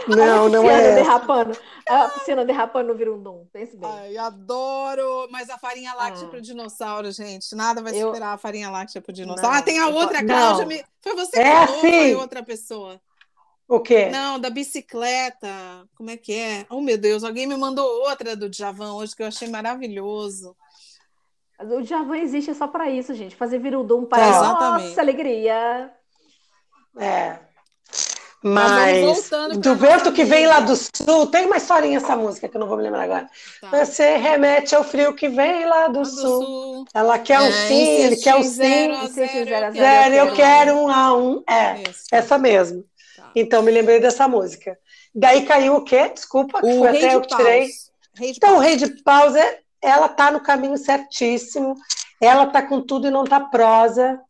[0.06, 0.96] Não, não é.
[0.96, 1.56] derrapando.
[1.88, 3.46] A piscina derrapando no virundum.
[3.52, 3.90] Pense bem.
[3.90, 5.28] Ai, adoro!
[5.30, 6.30] Mas a farinha láctea Ah.
[6.30, 7.54] para o dinossauro, gente.
[7.54, 9.50] Nada vai Eu- superar a farinha láctea para o dinossauro.
[9.50, 10.66] Não, ah, tem a outra, po- Cláudia.
[10.66, 12.14] me- Foi você que É falou, ou foi assim.
[12.14, 13.00] outra pessoa?
[13.68, 14.06] O quê?
[14.10, 15.48] Não, da bicicleta.
[15.96, 16.66] Como é que é?
[16.70, 20.56] Oh, meu Deus, alguém me mandou outra do Djavan hoje que eu achei maravilhoso.
[21.60, 23.36] O Djavan existe só para isso, gente.
[23.36, 24.88] Fazer virundum para É, exatamente.
[24.88, 25.92] nossa alegria.
[26.98, 27.38] É.
[28.46, 32.54] Mas Mas do vento que vem lá do sul, tem uma historinha essa música que
[32.54, 33.30] eu não vou me lembrar agora.
[33.58, 33.70] Tá.
[33.84, 36.42] Você remete ao frio que vem lá do Lá do sul.
[36.44, 36.84] sul.
[36.92, 39.08] Ela quer um É, sim, ele quer um zero sim.
[39.08, 41.42] zero, zero eu Zero, eu quero um a um.
[41.48, 42.02] É, Isso.
[42.12, 42.84] essa mesmo.
[43.16, 43.30] Tá.
[43.34, 44.76] Então me lembrei dessa música.
[45.14, 46.10] Daí caiu o quê?
[46.10, 47.70] Desculpa, que O foi até eu que tirei.
[48.20, 48.58] Então, o.
[48.60, 51.74] Rei de Paus, é- ela tá no caminho certíssimo.
[52.20, 54.20] Ela tá com tudo e não tá prosa.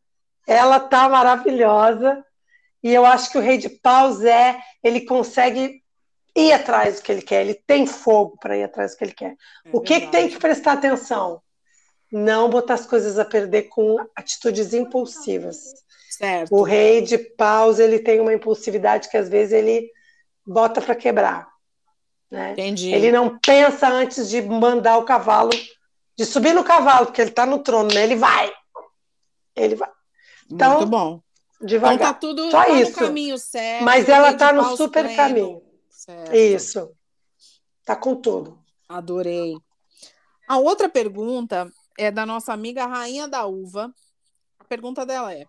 [0.46, 2.24] Ela tá maravilhosa.
[2.84, 5.82] E eu acho que o Rei de Paus é, ele consegue
[6.36, 7.40] ir atrás do que ele quer.
[7.40, 9.36] Ele tem fogo para ir atrás do que ele quer.
[9.64, 11.40] É o que, que tem que prestar atenção?
[12.12, 15.56] Não botar as coisas a perder com atitudes impulsivas.
[16.10, 16.54] Certo.
[16.54, 19.90] O Rei de Paus, ele tem uma impulsividade que às vezes ele
[20.46, 21.48] bota para quebrar.
[22.30, 22.52] Né?
[22.52, 22.92] Entendi.
[22.92, 25.50] Ele não pensa antes de mandar o cavalo,
[26.16, 28.02] de subir no cavalo, porque ele está no trono, né?
[28.02, 28.52] Ele vai.
[29.56, 29.88] Ele vai
[30.50, 31.20] então, Muito bom.
[31.64, 32.12] Então devagar.
[32.12, 32.94] tá tudo Só tá no isso.
[32.94, 33.84] caminho certo.
[33.84, 35.16] Mas ela tá no super pleno.
[35.16, 35.62] caminho.
[35.88, 36.34] Certo.
[36.34, 36.90] Isso.
[37.84, 38.58] Tá com tudo.
[38.88, 39.56] Adorei.
[40.46, 43.92] A outra pergunta é da nossa amiga Rainha da Uva.
[44.58, 45.46] A pergunta dela é: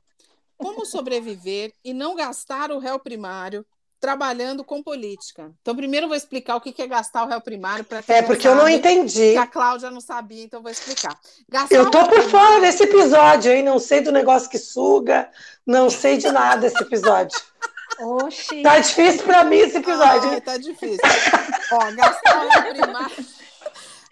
[0.58, 3.66] Como sobreviver e não gastar o réu primário
[4.00, 5.52] trabalhando com política?
[5.62, 8.22] Então, primeiro eu vou explicar o que é gastar o réu primário para quem É
[8.22, 9.36] porque eu não entendi.
[9.38, 11.18] a Cláudia não sabia, então eu vou explicar.
[11.50, 13.64] Gastar Eu tô por fora desse episódio, hein?
[13.64, 15.30] Não sei do negócio que suga,
[15.66, 17.38] não sei de nada desse episódio.
[18.00, 18.62] Oxi.
[18.62, 20.30] Tá difícil para mim esse episódio.
[20.30, 21.00] Ai, tá difícil.
[21.72, 23.26] Ó, gastar o réu primário.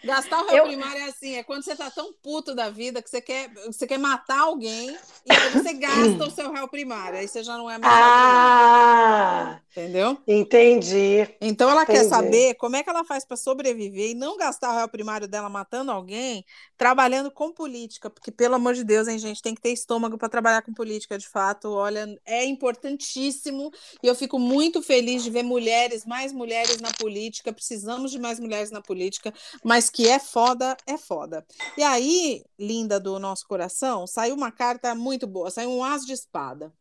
[0.03, 0.67] Gastar o réu eu...
[0.67, 3.87] primário é assim, é quando você tá tão puto da vida que você quer, você
[3.87, 4.89] quer matar alguém
[5.25, 9.59] e aí você gasta o seu réu primário, aí você já não é mais Ah!
[9.75, 10.17] Entendeu?
[10.27, 11.27] Entendi.
[11.41, 11.99] Então ela Entendi.
[11.99, 15.27] quer saber como é que ela faz para sobreviver e não gastar o réu primário
[15.27, 16.45] dela matando alguém,
[16.77, 20.29] trabalhando com política, porque pelo amor de Deus, hein, gente, tem que ter estômago para
[20.29, 21.71] trabalhar com política, de fato.
[21.71, 23.71] Olha, é importantíssimo
[24.03, 27.51] e eu fico muito feliz de ver mulheres, mais mulheres na política.
[27.51, 29.33] Precisamos de mais mulheres na política,
[29.63, 31.45] mas que é foda, é foda.
[31.77, 36.13] E aí, linda do nosso coração, saiu uma carta muito boa, saiu um as de
[36.13, 36.73] espada.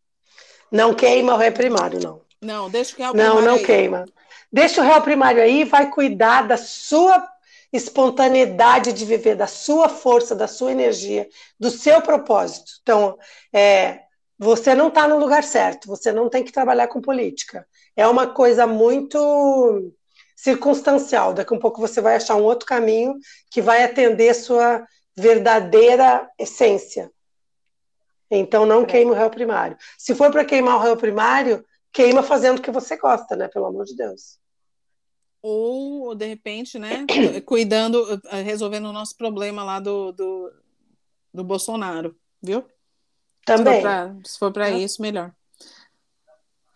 [0.70, 2.22] Não queima o réu primário, não.
[2.40, 3.66] Não, deixa o réu Não, primário não aí.
[3.66, 4.04] queima.
[4.50, 7.28] Deixa o réu primário aí, vai cuidar da sua
[7.70, 11.28] espontaneidade de viver, da sua força, da sua energia,
[11.60, 12.72] do seu propósito.
[12.82, 13.18] Então,
[13.52, 14.00] é,
[14.38, 17.66] você não está no lugar certo, você não tem que trabalhar com política.
[17.94, 19.92] É uma coisa muito
[20.42, 21.32] circunstancial.
[21.32, 23.14] Daqui a um pouco você vai achar um outro caminho
[23.48, 24.84] que vai atender sua
[25.16, 27.10] verdadeira essência.
[28.28, 29.76] Então não queima o réu primário.
[29.96, 33.46] Se for para queimar o réu primário, queima fazendo o que você gosta, né?
[33.46, 34.40] Pelo amor de Deus.
[35.40, 37.04] Ou, de repente, né,
[37.46, 40.52] cuidando, resolvendo o nosso problema lá do, do,
[41.34, 42.64] do Bolsonaro, viu?
[43.44, 43.82] Também.
[44.24, 45.32] Se for para isso, melhor.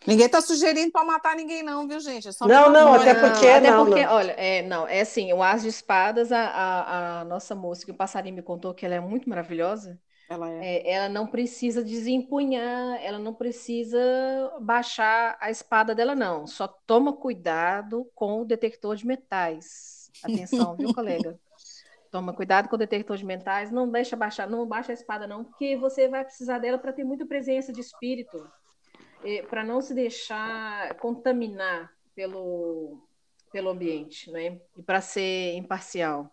[0.07, 2.27] Ninguém tá sugerindo para matar ninguém, não, viu, gente?
[2.29, 4.13] É só Não, não, até porque- até não, porque, não.
[4.13, 7.91] olha, é, não, é assim, o As de Espadas, a, a, a nossa moça, que
[7.91, 9.99] o passarinho me contou que ela é muito maravilhosa,
[10.29, 10.77] Ela é.
[10.77, 13.99] é, ela não precisa desempunhar, ela não precisa
[14.61, 16.47] baixar a espada dela, não.
[16.47, 20.09] Só toma cuidado com o detector de metais.
[20.23, 21.37] Atenção, viu, colega?
[22.09, 25.43] Toma cuidado com o detector de metais, não deixa baixar, não baixa a espada, não,
[25.43, 28.49] porque você vai precisar dela para ter muita presença de espírito,
[29.49, 33.01] para não se deixar contaminar pelo,
[33.51, 34.57] pelo ambiente, né?
[34.77, 36.31] E para ser imparcial.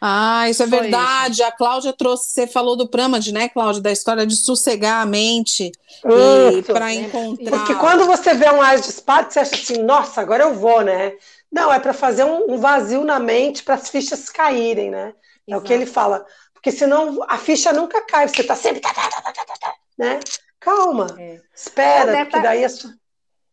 [0.00, 1.42] Ah, isso é Só verdade.
[1.42, 5.72] A Cláudia trouxe, você falou do Pramad, né, Cláudia, da história de sossegar a mente
[6.52, 6.72] Isso.
[6.72, 7.58] para encontrar.
[7.58, 10.82] Porque quando você vê um as de espada, você acha assim, nossa, agora eu vou,
[10.82, 11.14] né?
[11.50, 15.14] Não, é para fazer um, um vazio na mente para as fichas caírem, né?
[15.48, 15.82] É o que Exato.
[15.82, 16.26] ele fala.
[16.52, 18.82] Porque senão a ficha nunca cai, você está sempre.
[19.96, 20.20] né?
[20.60, 21.40] Calma, É.
[21.54, 22.94] espera, Ela porque tá- daí a sua-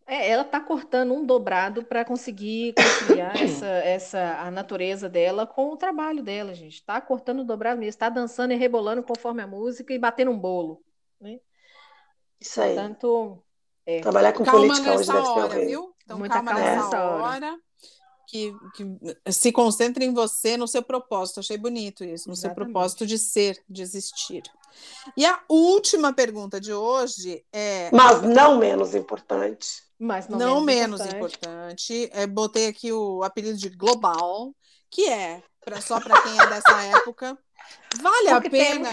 [0.06, 5.70] É, ela está cortando um dobrado para conseguir conciliar essa, essa, a natureza dela com
[5.72, 6.74] o trabalho dela, gente.
[6.76, 10.38] Está cortando o dobrado mesmo, está dançando e rebolando conforme a música e batendo um
[10.38, 10.84] bolo.
[12.40, 12.74] Isso aí.
[12.76, 13.42] Portanto,
[13.86, 15.66] é, Trabalhar com calma política hoje deve ser horrível.
[15.68, 15.96] viu?
[16.04, 17.24] Então Muita calma calma nessa nessa hora.
[17.24, 17.58] hora.
[18.34, 21.40] Que, que se concentre em você, no seu propósito.
[21.40, 22.74] Achei bonito isso, no seu Exatamente.
[22.74, 24.42] propósito de ser, de existir.
[25.16, 29.68] E a última pergunta de hoje é Mas não menos importante.
[30.00, 31.36] mas não, não, menos importante.
[31.36, 32.10] importante.
[32.12, 34.52] é, botei aqui o apelido de global,
[34.90, 37.38] que é pra, só para quem é dessa época.
[38.02, 38.90] Vale a pena?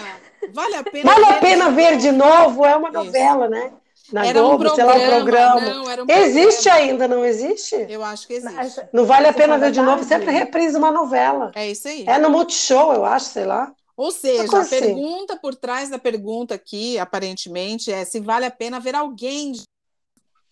[0.52, 1.12] Vale a pena?
[1.14, 2.98] Vale a ver- pena ver de novo, é uma Isso.
[3.04, 3.72] novela, né?
[4.12, 5.60] Na Era um Globo, sei lá, um programa.
[5.60, 6.90] Não, era um Existe programa.
[6.90, 7.74] ainda, não existe?
[7.88, 8.82] Eu acho que existe.
[8.92, 11.52] Não vale a Você pena ver de novo, sempre reprisa uma novela.
[11.54, 12.04] É isso aí.
[12.06, 13.72] É no Multishow, eu acho, sei lá.
[13.96, 14.80] Ou seja, a assim.
[14.80, 19.52] pergunta por trás da pergunta aqui, aparentemente, é se vale a pena ver alguém,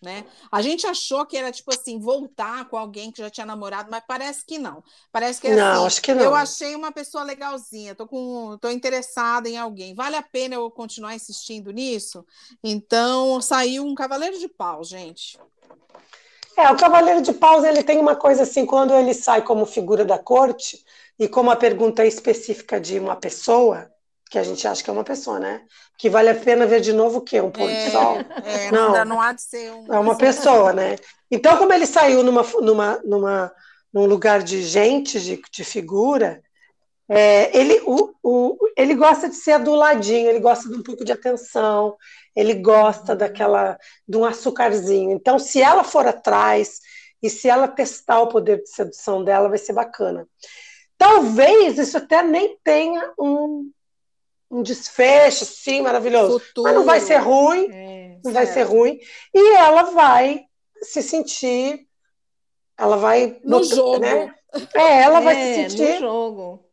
[0.01, 0.25] né?
[0.51, 4.03] A gente achou que era tipo assim, voltar com alguém que já tinha namorado, mas
[4.07, 4.83] parece que não.
[5.13, 6.25] Parece que é Não, assim, acho que não.
[6.25, 9.95] eu achei uma pessoa legalzinha, tô com, tô interessada em alguém.
[9.95, 12.25] Vale a pena eu continuar insistindo nisso?
[12.63, 15.39] Então, saiu um cavaleiro de pau, gente.
[16.57, 20.05] É, o Cavaleiro de Paus, ele tem uma coisa assim, quando ele sai como figura
[20.05, 20.85] da corte,
[21.19, 23.91] e como a pergunta é específica de uma pessoa,
[24.29, 25.63] que a gente acha que é uma pessoa, né?
[25.97, 27.41] Que vale a pena ver de novo o quê?
[27.41, 28.19] Um pôr do É, sol?
[28.45, 29.05] é, Não.
[29.05, 29.93] não há de ser um.
[29.93, 30.97] É uma pessoa, né?
[31.31, 33.53] Então, como ele saiu numa, numa, numa,
[33.93, 36.43] num lugar de gente, de, de figura,
[37.09, 41.13] é, ele, o, o, ele gosta de ser aduladinho, ele gosta de um pouco de
[41.13, 41.97] atenção,
[42.37, 45.13] ele gosta daquela de um açucarzinho.
[45.13, 46.81] Então, se ela for atrás
[47.23, 50.27] e se ela testar o poder de sedução dela, vai ser bacana.
[50.97, 53.71] Talvez isso até nem tenha um,
[54.51, 56.39] um desfecho, sim, maravilhoso.
[56.39, 56.65] Futuro.
[56.69, 58.99] Mas não vai ser ruim, É, não vai ser ruim.
[59.35, 60.45] E ela vai
[60.83, 61.87] se sentir.
[62.77, 63.41] Ela vai.
[63.45, 63.99] No botar- jogo.
[63.99, 64.35] né?
[64.75, 65.99] É, ela vai É, se no sentir.
[65.99, 66.65] jogo.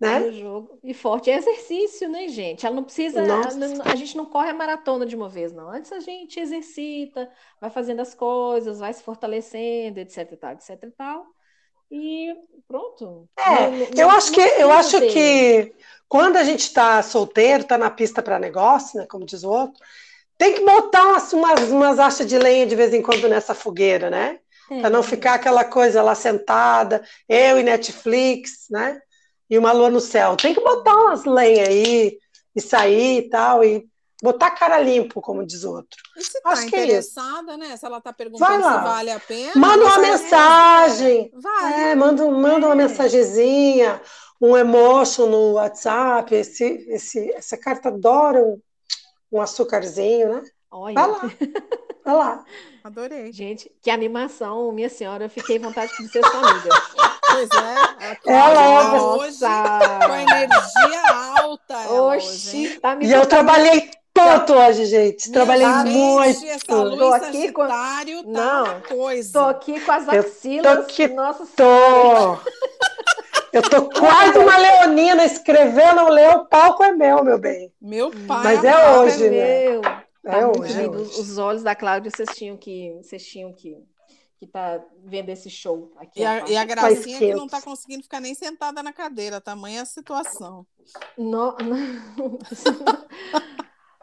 [0.00, 0.18] Né?
[0.18, 0.78] No jogo.
[0.82, 1.30] E forte.
[1.30, 2.64] É exercício, né, gente?
[2.64, 3.20] Ela não precisa.
[3.22, 5.68] A, a gente não corre a maratona de uma vez, não.
[5.68, 7.30] Antes a gente exercita,
[7.60, 11.26] vai fazendo as coisas, vai se fortalecendo, etc tal, etc e tal.
[11.90, 12.34] E
[12.68, 13.28] pronto.
[13.38, 15.74] É, Não- não- eu não acho que eu acho ter- que
[16.08, 19.80] quando a gente está solteiro, está na pista para negócio, né, como diz o outro,
[20.38, 24.08] tem que botar umas, umas, umas achas de lenha de vez em quando nessa fogueira,
[24.10, 24.38] né?
[24.70, 24.80] É.
[24.80, 29.00] Para não ficar aquela coisa lá sentada, eu e Netflix, né?
[29.50, 30.36] E uma lua no céu.
[30.36, 32.18] Tem que botar umas lenhas aí,
[32.54, 33.86] e sair e tal, e
[34.22, 36.00] botar cara limpo, como diz o outro.
[36.16, 37.76] E se tá Acho interessada, é né?
[37.76, 39.52] Se ela tá perguntando se vale a pena.
[39.56, 41.30] Manda uma mensagem.
[41.34, 41.90] Vai.
[41.90, 42.68] É, manda, manda é.
[42.68, 44.00] uma mensagenzinha,
[44.40, 46.34] um emotion no WhatsApp.
[46.34, 48.60] Esse, esse, essa carta adora um,
[49.32, 50.42] um açúcarzinho, né?
[50.70, 50.94] Olha.
[50.94, 51.20] Vai lá.
[52.02, 52.44] Vai lá.
[52.82, 53.30] Adorei.
[53.30, 55.26] Gente, que animação, minha senhora.
[55.26, 56.70] Eu fiquei vontade de ser sua amiga.
[57.30, 58.32] Pois é.
[58.32, 61.92] Ela é hoje, com energia alta.
[61.92, 65.30] Oxi, tá me E eu trabalhei tanto hoje, gente.
[65.30, 66.44] Trabalhei muito.
[66.44, 69.32] Estou aqui com tá Não, coisa.
[69.32, 70.76] Tô aqui com as axilas.
[70.76, 72.32] Eu tô que Nossa tô.
[73.52, 77.72] Eu tô quase uma leonina escrevendo, ler o palco é meu, meu bem.
[77.80, 78.44] Meu pai.
[78.44, 79.80] Mas é hoje, é né?
[80.24, 81.20] É tá hoje, é hoje.
[81.20, 83.76] Os olhos da Cláudia, vocês tinham que, vocês tinham que
[84.40, 86.20] que tá vendo esse show aqui.
[86.20, 89.82] E a, e a Gracinha que não tá conseguindo ficar nem sentada na cadeira, tamanha
[89.82, 90.66] a situação.
[91.18, 92.38] No, não.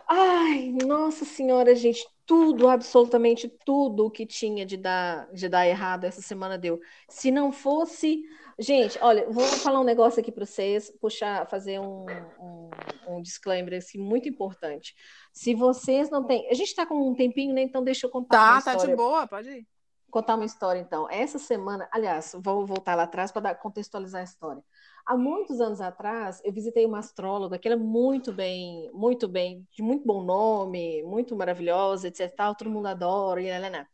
[0.10, 6.22] Ai, nossa senhora, gente, tudo, absolutamente tudo que tinha de dar, de dar errado essa
[6.22, 6.80] semana deu.
[7.10, 8.24] Se não fosse.
[8.58, 12.06] Gente, olha, vou falar um negócio aqui para vocês, puxar, fazer um,
[12.40, 12.70] um,
[13.08, 14.96] um, disclaimer assim, muito importante.
[15.34, 16.50] Se vocês não têm.
[16.50, 17.62] A gente está com um tempinho, né?
[17.62, 18.64] Então deixa eu contar.
[18.64, 19.68] Tá, tá de boa, pode ir.
[20.10, 21.08] Contar uma história, então.
[21.10, 24.64] Essa semana, aliás, vou voltar lá atrás para contextualizar a história.
[25.08, 29.82] Há muitos anos atrás, eu visitei uma astróloga que era muito bem, muito bem, de
[29.82, 32.30] muito bom nome, muito maravilhosa, etc.
[32.36, 33.88] Tal, todo mundo adora, e ela,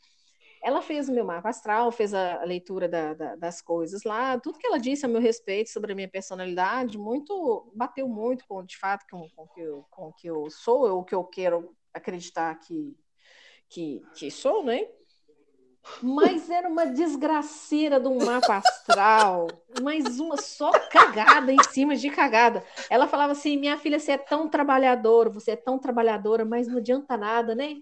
[0.63, 4.57] ela fez o meu mapa astral, fez a leitura da, da, das coisas lá, tudo
[4.57, 8.75] que ela disse a meu respeito sobre a minha personalidade, muito bateu muito com, de
[8.79, 12.55] fato, com, com, que, eu, com que eu sou, ou o que eu quero acreditar
[12.55, 12.97] que,
[13.69, 14.87] que, que sou, né?
[16.01, 19.47] Mas era uma desgraceira de um mapa astral,
[19.81, 22.63] mais uma só cagada em cima de cagada.
[22.89, 26.77] Ela falava assim: minha filha, você é tão trabalhadora, você é tão trabalhadora, mas não
[26.77, 27.77] adianta nada, né?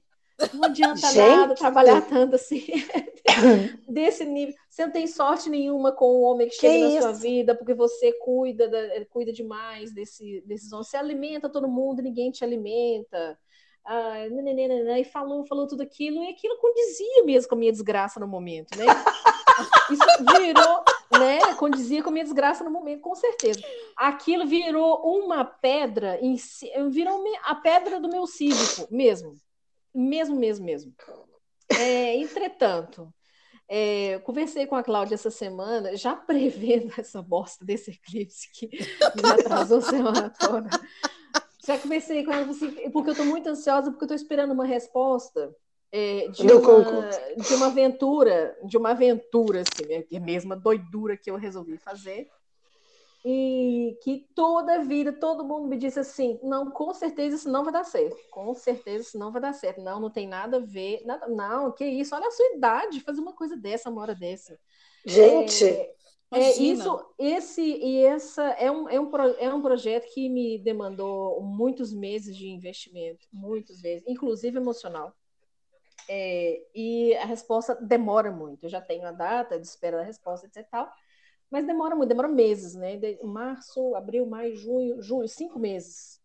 [0.53, 1.17] Não adianta Gente.
[1.17, 2.65] nada trabalhar tanto assim,
[3.87, 4.55] desse nível.
[4.69, 7.01] Você não tem sorte nenhuma com o homem que chega que na isso?
[7.01, 10.87] sua vida, porque você cuida, da, cuida demais desse, desses homens.
[10.87, 13.37] Você alimenta todo mundo, ninguém te alimenta
[13.85, 18.19] ah, nananana, e falou, falou tudo aquilo, e aquilo condizia mesmo com a minha desgraça
[18.19, 18.85] no momento, né?
[19.91, 20.83] Isso virou,
[21.19, 21.39] né?
[21.55, 23.59] Condizia com a minha desgraça no momento, com certeza.
[23.97, 26.35] Aquilo virou uma pedra, em,
[26.89, 29.35] virou a pedra do meu cívico, mesmo.
[29.93, 30.93] Mesmo, mesmo, mesmo.
[31.69, 33.13] É, entretanto,
[33.67, 39.29] é, conversei com a Cláudia essa semana, já prevendo essa bosta desse eclipse que me
[39.29, 40.69] atrasou semana toda.
[41.65, 44.65] Já comecei com ela assim, porque eu estou muito ansiosa, porque eu estou esperando uma
[44.65, 45.55] resposta
[45.91, 51.17] é, de, uma, de uma aventura, de uma aventura, assim, é, é a mesma doidura
[51.17, 52.29] que eu resolvi fazer.
[53.23, 57.71] E que toda vida, todo mundo me disse assim: não, com certeza isso não vai
[57.71, 58.17] dar certo.
[58.31, 59.79] Com certeza isso não vai dar certo.
[59.79, 61.03] Não, não tem nada a ver.
[61.05, 64.57] Nada, não, que isso, olha a sua idade, fazer uma coisa dessa, uma hora dessa.
[65.05, 65.93] Gente, é,
[66.31, 71.41] é, isso, esse e essa é um, é, um, é um projeto que me demandou
[71.41, 75.13] muitos meses de investimento, muitos meses, inclusive emocional.
[76.07, 78.65] É, e a resposta demora muito.
[78.65, 80.65] Eu já tenho a data de espera da resposta, etc.
[80.69, 80.89] Tal,
[81.49, 82.95] mas demora muito, demora meses, né?
[82.95, 86.21] De março, abril, maio, junho, julho, cinco meses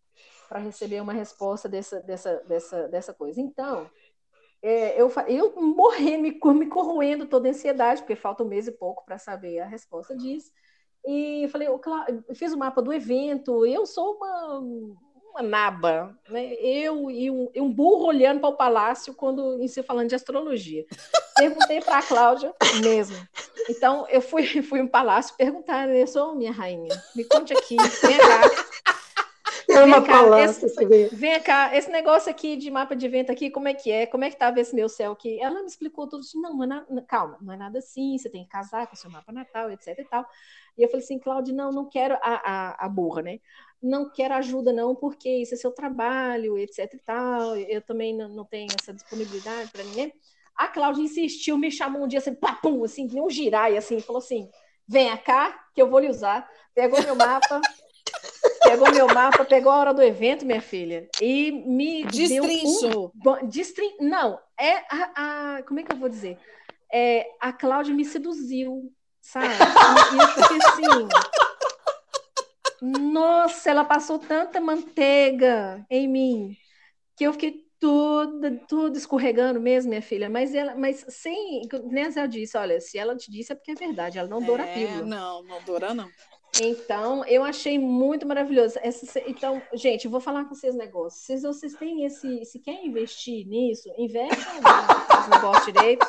[0.48, 3.40] para receber uma resposta dessa, dessa, dessa, dessa coisa.
[3.40, 3.90] Então,
[4.62, 8.72] é, eu, eu morrendo, me, me corroendo toda a ansiedade, porque falta um mês e
[8.72, 10.50] pouco para saber a resposta disso.
[11.06, 11.80] E falei, eu,
[12.34, 14.58] fiz o mapa do evento, eu sou uma,
[15.30, 16.54] uma naba, né?
[16.54, 20.84] eu e um, um burro olhando para o palácio quando em si falando de astrologia.
[21.36, 22.52] Perguntei para a Cláudia
[22.82, 23.16] mesmo.
[23.68, 28.18] Então, eu fui, fui um palácio perguntar, eu sou minha rainha, me conte aqui, vem
[28.18, 28.95] cá.
[29.80, 30.52] É uma palavra.
[31.12, 34.06] Vem cá, esse negócio aqui de mapa de vento aqui, como é que é?
[34.06, 35.40] Como é que estava esse meu céu aqui?
[35.40, 38.28] Ela me explicou tudo assim, não, não é nada, calma, não é nada assim, você
[38.28, 40.26] tem que casar com o seu mapa natal, etc e tal.
[40.76, 43.40] E eu falei assim, Cláudia, não, não quero a, a, a burra, né?
[43.82, 47.56] Não quero ajuda não, porque isso é seu trabalho, etc e tal.
[47.56, 50.12] Eu também não, não tenho essa disponibilidade para ninguém.
[50.56, 54.48] A Cláudia insistiu, me chamou um dia assim, papum, assim, um girai, assim, falou assim,
[54.88, 56.48] venha cá, que eu vou lhe usar.
[56.74, 57.60] Pegou meu mapa,
[58.62, 63.12] Pegou meu mapa, pegou a hora do evento, minha filha, e me destrinchou.
[63.14, 63.46] Um...
[63.48, 63.96] Destrin...
[64.00, 66.38] Não, é a, a, Como é que eu vou dizer?
[66.92, 69.46] É, a Cláudia me seduziu, sabe?
[69.46, 71.08] E eu fiquei assim.
[72.82, 76.56] Nossa, ela passou tanta manteiga em mim
[77.16, 80.28] que eu fiquei Tudo, tudo escorregando mesmo, minha filha.
[80.30, 83.74] Mas ela, mas sem, né, Zé disse, olha, se ela te disse é porque é
[83.74, 85.04] verdade, ela não doura a É, pílula.
[85.04, 86.08] não, não dura, não.
[86.62, 88.78] Então, eu achei muito maravilhoso.
[88.82, 91.20] Essa- então, gente, eu vou falar com vocês um negócio.
[91.20, 96.08] Se vocês têm esse, se querem investir nisso, investe nos negócios direitos,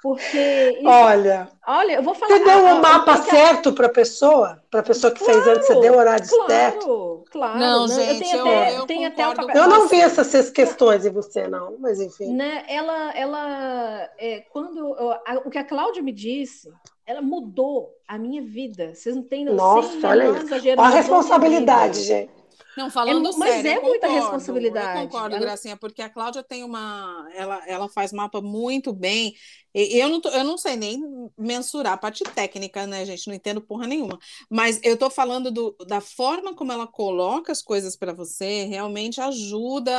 [0.00, 2.38] porque isso- Olha, olha, eu vou falar.
[2.38, 4.62] você deu o mapa porque- certo para a pessoa?
[4.70, 6.78] Para a pessoa que fez antes, você deu o horário certo?
[6.86, 7.58] Claro, claro.
[7.58, 9.56] Não, eu gente, tenho eu- até, eu tenho até papel.
[9.56, 12.32] Eu não vi essas seis questões em você, não, mas enfim.
[12.32, 16.70] né, ela, ela é, quando eu- a- o que a Cláudia me disse,
[17.08, 18.94] ela mudou a minha vida.
[18.94, 20.54] Vocês não têm Nossa, sem olha isso.
[20.54, 22.30] Olha a responsabilidade, gente.
[22.76, 25.00] Não, falando É, mas sério, é eu muita concordo, responsabilidade.
[25.00, 27.26] Eu concordo, Ela- Gracinha, porque a Cláudia tem uma.
[27.34, 29.34] Ela, ela faz mapa muito bem.
[29.74, 31.00] Eu não, tô- eu não sei nem
[31.36, 33.26] mensurar a parte técnica, né, gente?
[33.28, 34.18] Não entendo porra nenhuma.
[34.50, 39.20] Mas eu tô falando do, da forma como ela coloca as coisas para você, realmente
[39.20, 39.92] ajuda,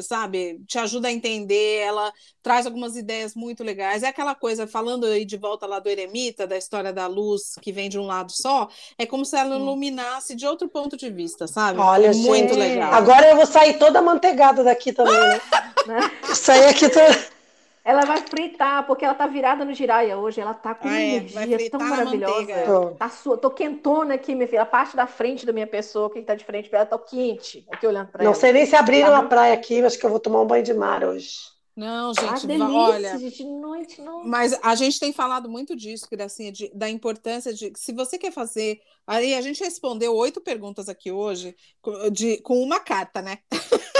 [0.00, 0.60] sabe?
[0.66, 1.78] Te ajuda a entender.
[1.80, 2.12] Ela
[2.42, 4.02] traz algumas ideias muito legais.
[4.02, 7.72] É aquela coisa, falando aí de volta lá do Eremita, da história da luz que
[7.72, 11.46] vem de um lado só, é como se ela iluminasse de outro ponto de vista,
[11.46, 11.78] sabe?
[11.80, 12.92] Olha, É muito gente, legal.
[12.94, 15.40] Agora eu vou sair toda manteigada daqui também, né?
[16.34, 17.37] Sair aqui toda.
[17.88, 20.40] Ela vai fritar, porque ela tá virada no giraia hoje.
[20.42, 22.94] Ela tá com uma Ah, é, energia tão maravilhosa.
[22.98, 24.60] Tá sua, tô quentona aqui, minha filha.
[24.60, 27.66] A parte da frente da minha pessoa, que tá de frente pra ela, tá quente.
[27.72, 28.38] Aqui olhando pra Não ela.
[28.40, 30.62] sei nem se abriram Tá a praia aqui, acho que eu vou tomar um banho
[30.62, 31.30] de mar hoje.
[31.74, 33.18] Não, Ah, gente, delícia, va- olha.
[33.18, 33.44] gente.
[33.44, 34.22] Noite, não.
[34.24, 38.32] Mas a gente tem falado muito disso, Gracinha, de- da importância de se você quer
[38.32, 38.80] fazer.
[39.06, 41.54] Aí a gente respondeu oito perguntas aqui hoje
[42.12, 43.38] de, com uma carta, né?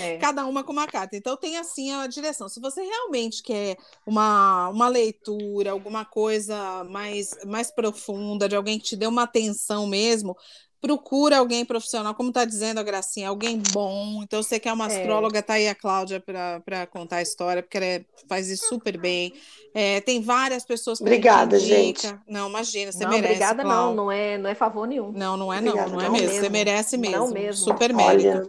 [0.00, 0.18] É.
[0.18, 1.16] Cada uma com uma carta.
[1.16, 2.48] Então tem assim a direção.
[2.48, 3.76] Se você realmente quer
[4.06, 9.86] uma, uma leitura, alguma coisa mais, mais profunda, de alguém que te dê uma atenção
[9.86, 10.36] mesmo,
[10.80, 14.22] procura alguém profissional, como está dizendo a Gracinha, alguém bom.
[14.22, 14.96] Então, você quer uma É.
[15.00, 18.96] astróloga, tá aí a Cláudia para contar a história, porque ela é- faz isso super
[18.96, 19.32] bem.
[19.74, 22.06] É, tem várias pessoas que Obrigada, gente.
[22.28, 23.26] Não, imagina, você não, merece.
[23.32, 23.86] obrigada, Clau.
[23.88, 23.94] não.
[24.04, 25.10] Não é, não é favor nenhum.
[25.12, 26.28] Não, não é não, Obrigada, não é não mesmo.
[26.28, 26.52] Você mesmo.
[26.52, 27.16] merece mesmo.
[27.18, 27.64] Não mesmo.
[27.64, 28.28] Super mérito.
[28.28, 28.48] Olha,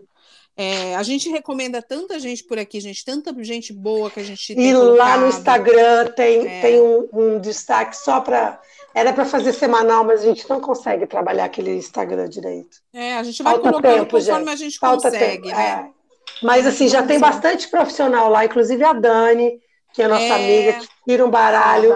[0.58, 4.54] É, a gente recomenda tanta gente por aqui, gente, tanta gente boa que a gente
[4.54, 5.28] e tem lá no colocado.
[5.30, 6.62] Instagram tem, É.
[6.62, 8.60] tem um, um destaque só para.
[8.96, 12.78] Era para fazer semanal, mas a gente não consegue trabalhar aquele Instagram direito.
[12.92, 14.50] É, a gente vai Falta colocando tempo, conforme gente.
[14.50, 15.56] a gente Falta consegue, tempo.
[15.56, 15.92] né?
[15.94, 15.98] é.
[16.42, 19.60] Mas assim, já tem bastante profissional lá, inclusive a Dani,
[19.94, 20.32] que é nossa É.
[20.32, 21.94] amiga, que tira um baralho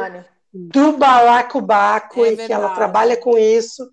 [0.53, 3.83] do balacobaco É e que ela trabalha com isso.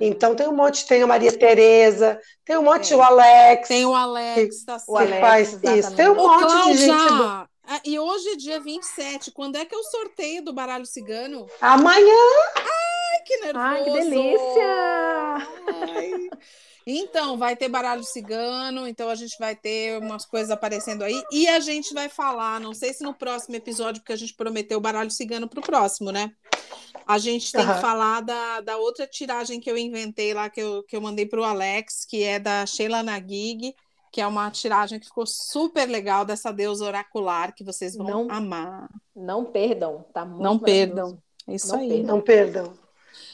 [0.00, 2.98] Então tem um monte, tem a Maria Tereza, tem um monte, Tem.
[2.98, 5.24] o Alex, Tem o Alex, tá O que certo.
[5.24, 5.96] Alex, faz isso.
[5.96, 7.06] Tem um Ô, monte de gente boa.
[7.08, 10.86] Cláudia, ah, e hoje é dia 27, quando é que é o sorteio do baralho
[10.86, 11.48] cigano?
[11.60, 12.14] Amanhã,
[12.54, 13.64] Ai, que nervoso!
[13.64, 15.48] Ai, que delícia!
[15.66, 16.28] Ai.
[16.86, 21.48] Então, vai ter baralho cigano, então a gente vai ter umas coisas aparecendo aí, e
[21.48, 24.80] a gente vai falar, não sei se no próximo episódio, porque a gente prometeu o
[24.80, 26.30] baralho cigano para o próximo, né?
[27.06, 27.74] A gente tem Aham.
[27.74, 31.26] que falar da, da outra tiragem que eu inventei lá, que eu, que eu mandei
[31.26, 33.74] para o Alex, que é da Sheila Nagig,
[34.10, 38.30] que é uma tiragem que ficou super legal dessa deusa oracular, que vocês vão Não
[38.30, 38.88] amar.
[39.14, 41.18] Não perdam, tá muito Não perdam.
[41.46, 41.88] É isso Não aí.
[41.88, 42.06] perdam.
[42.06, 42.85] não perdam.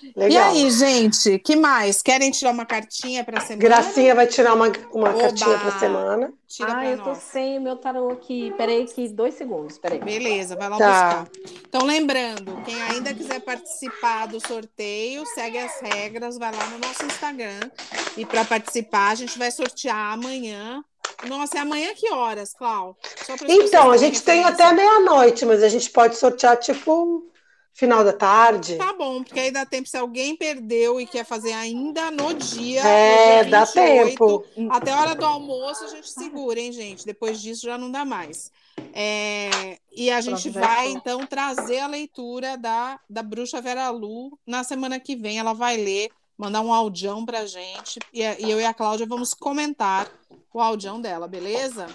[0.03, 0.51] E Legal.
[0.51, 2.03] aí, gente, que mais?
[2.03, 3.61] Querem tirar uma cartinha para semana?
[3.63, 5.21] Gracinha vai tirar uma, uma Oba!
[5.21, 6.33] cartinha para semana.
[6.49, 7.19] Tira Ah, eu tô nós.
[7.19, 8.53] sem o meu tarô aqui.
[8.57, 9.79] Peraí, que dois segundos.
[9.79, 10.01] Peraí.
[10.01, 11.25] Beleza, vai lá Tá.
[11.25, 11.29] buscar.
[11.67, 17.05] Então, lembrando, quem ainda quiser participar do sorteio, segue as regras, vai lá no nosso
[17.07, 17.61] Instagram.
[18.17, 20.85] E para participar, a gente vai sortear amanhã.
[21.27, 22.97] Nossa, é amanhã que horas, Clau?
[23.49, 27.25] Então, a gente tem até meia-noite, mas a gente pode sortear tipo
[27.73, 28.77] final da tarde.
[28.77, 29.89] Tá bom, porque aí dá tempo.
[29.89, 34.45] Se alguém perdeu e quer fazer ainda no dia, É, no dia dá 28, tempo.
[34.71, 37.07] Até a hora do almoço a gente segura, hein, gente?
[37.07, 38.51] Depois disso já não dá mais.
[38.93, 44.63] É, e a gente vai, então, trazer a leitura da, da Bruxa Vera Lu na
[44.65, 45.39] semana que vem.
[45.39, 47.99] Ela vai ler, mandar um audião pra gente.
[48.13, 50.11] E, e eu e a Cláudia vamos comentar
[50.53, 51.87] o audião dela, beleza?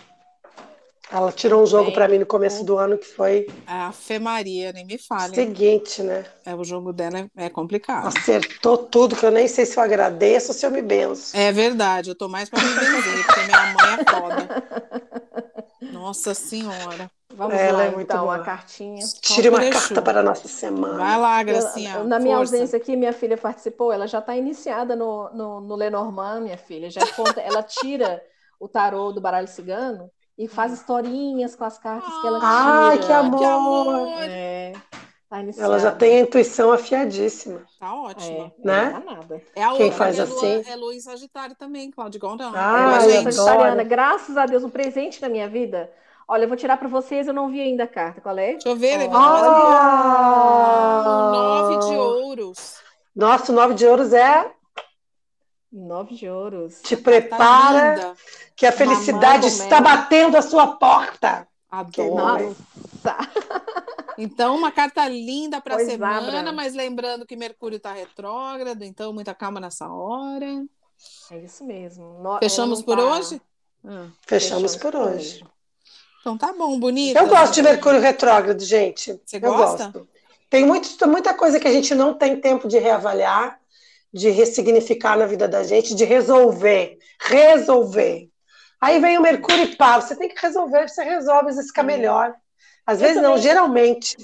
[1.10, 4.74] Ela tirou um jogo para mim no começo do ano que foi A Fê Maria,
[4.74, 5.34] nem me o fale.
[5.34, 6.26] seguinte, né?
[6.46, 8.08] É, o jogo dela é, é complicado.
[8.08, 11.36] Acertou tudo, que eu nem sei se eu agradeço ou se eu me benzo.
[11.36, 15.92] É verdade, eu tô mais pra me benzer, porque minha mãe é foda.
[15.94, 17.10] Nossa Senhora.
[17.34, 18.36] Vamos Ela lá, é muito então, boa.
[18.36, 19.06] a cartinha.
[19.22, 20.98] Tire uma carta para a nossa semana.
[20.98, 22.04] Vai lá, Eu- Gracinha.
[22.04, 22.56] na minha força.
[22.56, 26.90] ausência aqui, minha filha participou, ela já está iniciada no, no, no Lenormand, minha filha.
[26.90, 28.22] Já conta, ela tira
[28.60, 32.52] o tarô do baralho cigano e faz historinhas com as cartas que ela tira.
[32.52, 33.40] Ai, que amor!
[33.40, 34.08] Que amor!
[34.24, 34.74] É.
[35.30, 35.40] Tá.
[35.58, 37.62] Ela já tem a intuição afiadíssima.
[37.78, 38.50] Tá ótimo.
[38.64, 38.86] É, Né?
[38.94, 39.42] não dá nada.
[39.56, 40.72] É a Quem outra, faz que é Lua- assim?
[40.72, 42.54] É em Sagitário também, Cláudio Gondão.
[42.56, 43.12] Ah, adoro.
[43.24, 45.92] sagitariana, graças a Deus, um presente na minha vida.
[46.30, 48.22] Olha, eu vou tirar para vocês, eu não vi ainda a carta.
[48.22, 48.52] Qual é?
[48.54, 49.16] Deixa eu ver, pouco.
[49.18, 51.32] Ah!
[51.34, 52.76] Nove de ouros.
[53.16, 54.50] Nossa, o nove de ouros é
[55.72, 56.82] Nove de ouros.
[56.82, 58.14] te Tá prepara linda.
[58.56, 59.84] que a felicidade Mamando está mesmo.
[59.98, 61.48] batendo a sua porta.
[61.70, 62.16] Adoro.
[62.16, 63.18] Nossa.
[64.20, 66.52] Então, uma carta linda para a semana, abra.
[66.52, 70.66] mas lembrando que Mercúrio está retrógrado, então muita calma nessa hora.
[71.30, 72.20] É isso mesmo.
[72.24, 73.42] No- Fechamos é, não por tá- hoje?
[73.86, 75.46] Ah, Fechamos por hoje.
[76.20, 77.20] então tá bom, bonita.
[77.20, 79.22] Eu gosto de Mercúrio retrógrado, gente.
[79.24, 79.84] Você eu gosta?
[79.92, 80.10] gosto.
[80.50, 83.60] Tem muito, muita coisa que a gente não tem tempo de reavaliar,
[84.18, 86.98] de ressignificar na vida da gente, de resolver.
[87.22, 88.30] Resolver.
[88.82, 91.84] Aí vem o Mercúrio e pá, você tem que resolver, você resolve, às vezes fica
[91.84, 92.36] melhor.
[92.86, 94.18] Às Eu vezes não, também- geralmente.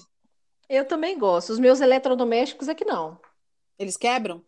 [0.69, 1.49] Eu também gosto.
[1.51, 3.19] Os meus eletrodomésticos é que não.
[3.77, 4.41] Eles quebram?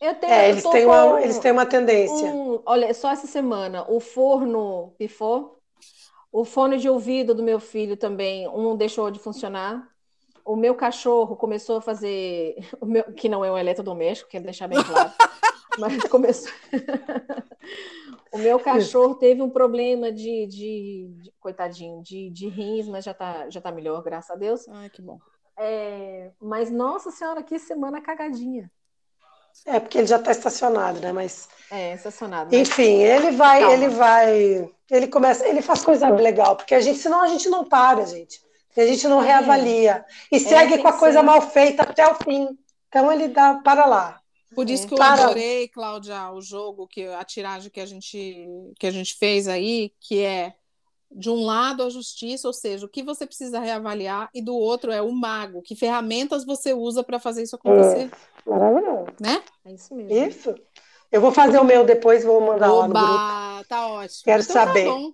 [0.00, 2.26] Eu tenho, É, eu eles têm, uma, eles têm uma tendência.
[2.28, 5.58] um- olha, só essa semana, o forno pifou,
[6.32, 9.88] o fone de ouvido do meu filho também, um deixou de funcionar.
[10.44, 14.66] O meu cachorro começou a fazer, o meu, que não é um eletrodoméstico, quero deixar
[14.68, 15.12] bem claro,
[15.78, 16.52] mas começou.
[18.34, 23.12] O meu cachorro teve um problema de, de, de- coitadinho, de, de rins, mas já
[23.12, 24.66] tá, já tá melhor, graças a Deus.
[24.70, 25.18] Ai, que bom.
[25.54, 28.70] É, mas, nossa senhora, que semana cagadinha.
[29.66, 31.12] É porque ele já está estacionado, né?
[31.12, 32.48] Mas, É, sensacionado.
[32.50, 33.74] mas- enfim, ele vai, Calma.
[33.74, 37.66] ele vai, ele começa, ele faz coisa legal, porque a gente, senão a gente não
[37.66, 38.40] para, gente.
[38.76, 39.26] E a gente não É.
[39.26, 40.04] reavalia.
[40.30, 41.24] E segue tem com a coisa ser.
[41.24, 42.58] mal feita até o fim.
[42.88, 44.20] Então ele dá para lá.
[44.54, 44.88] Por isso É.
[44.88, 45.24] que eu Para.
[45.24, 48.46] adorei, Cláudia, o jogo, que a tiragem que a gente
[48.78, 50.54] que a gente fez aí, que é
[51.14, 54.90] de um lado a justiça, ou seja, o que você precisa reavaliar, e do outro
[54.90, 58.10] é o mago, que ferramentas você usa para fazer isso acontecer,
[58.46, 59.06] Maravilhoso.
[59.20, 59.42] né?
[59.64, 60.14] É isso mesmo.
[60.28, 60.54] Isso.
[61.10, 63.08] Eu vou fazer o meu depois, vou mandar lá no grupo.
[63.10, 64.22] Oba, tá ótimo.
[64.24, 64.84] Quero então saber.
[64.86, 65.12] Tá bom.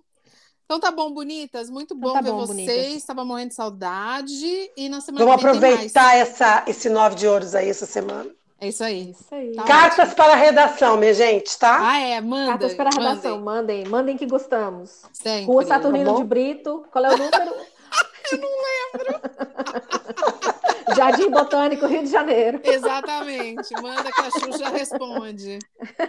[0.69, 1.67] Então tá bom, bonitas.
[1.67, 2.67] Muito Então bom tá ver bom, vocês.
[2.67, 2.93] bonitas.
[2.93, 4.71] Estava morrendo de saudade.
[4.77, 7.87] E na semana Vamos que vem tem aproveitar essa, esse nove de ouros aí essa
[7.87, 8.29] semana.
[8.61, 9.09] É isso É aí.
[9.09, 9.55] isso aí.
[9.55, 11.79] Tá Cartas para a redação, minha gente, tá?
[11.81, 12.51] Ah, é, manda.
[12.51, 15.01] Cartas para a redação, mandem, mandem, mandem que gostamos.
[15.11, 15.45] sempre.
[15.45, 17.55] Rua Saturnino Tá de Brito, qual é o número?
[18.31, 19.21] Eu não lembro.
[20.95, 22.59] Jardim Botânico, Rio de Janeiro.
[22.63, 23.73] Exatamente.
[23.81, 25.57] Manda que a Xuxa responde.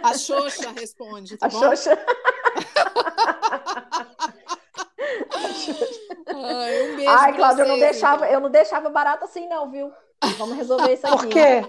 [0.03, 1.59] A Xoxa responde, tá A bom?
[1.59, 1.97] Xoxa.
[6.45, 9.91] Ai, um beijo Ai, Cláudia, eu não deixava, eu não deixava barato assim, não, viu?
[10.37, 11.17] Vamos resolver isso aqui.
[11.17, 11.63] Por quê?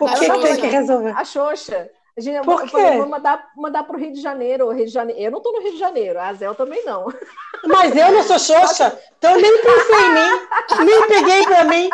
[0.00, 1.10] O A que, que tem que resolver?
[1.16, 1.90] A Xoxa.
[2.16, 2.96] A gente, eu Por falei, quê?
[2.96, 5.20] vou mandar, mandar para o Rio de Janeiro, Rio de Janeiro.
[5.20, 7.12] Eu não estou no Rio de Janeiro, a Zel também não.
[7.66, 10.46] Mas eu não sou xoxa, então eu nem pensei em mim.
[10.86, 11.90] Nem peguei pra mim.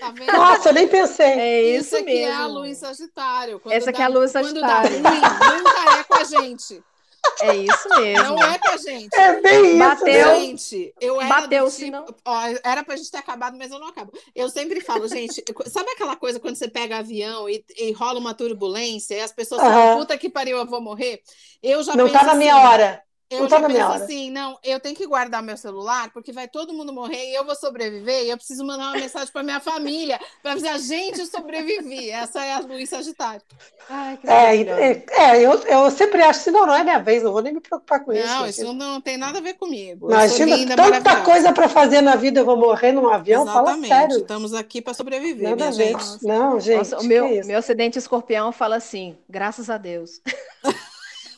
[0.00, 0.12] Tá?
[0.32, 1.26] Nossa, eu nem pensei.
[1.26, 2.32] É isso, isso, aqui mesmo.
[2.32, 3.60] é a lua em Sagitário.
[3.60, 4.90] Quando Essa aqui dá- é a lua em Quando dá Sagitário.
[4.90, 5.02] ruim,
[5.58, 6.82] nunca é com a gente.
[7.42, 8.34] É isso mesmo.
[8.36, 9.16] Não é com a gente.
[9.16, 9.78] É bem isso.
[9.78, 10.12] Bateu.
[10.12, 10.40] né?
[10.40, 13.88] Gente, eu era Bateu, tipo, não- ó, era pra gente ter acabado, mas eu não
[13.88, 14.12] acabo.
[14.34, 18.34] Eu sempre falo, gente, sabe aquela coisa quando você pega avião e, e rola uma
[18.34, 19.72] turbulência e as pessoas Aham.
[19.72, 21.22] falam, puta que pariu, eu vou morrer?
[21.62, 23.02] Eu já Não tá na minha assim, hora.
[23.30, 24.04] Eu não tá penso hora.
[24.04, 27.44] assim, não, eu tenho que guardar meu celular, porque vai todo mundo morrer e eu
[27.44, 31.24] vou sobreviver, e eu preciso mandar uma mensagem pra minha família, pra dizer, a gente
[31.26, 32.10] sobrevivi.
[32.10, 33.42] Essa é a luz Sagitário.
[33.88, 37.22] Ai, que É, é, é, eu, eu sempre acho assim, não, não é minha vez,
[37.22, 38.26] não vou nem me preocupar com isso.
[38.26, 40.10] Não, isso não tem nada a ver comigo.
[40.10, 43.88] Imagina, linda, tanta coisa para fazer na vida, eu vou morrer num avião, Exatamente.
[43.88, 44.18] fala sério.
[44.18, 46.04] Estamos aqui para sobreviver, Nada minha gente.
[46.22, 47.46] Não, gente, Nossa, o meu, isso?
[47.46, 50.20] meu acidente escorpião fala assim, graças a Deus.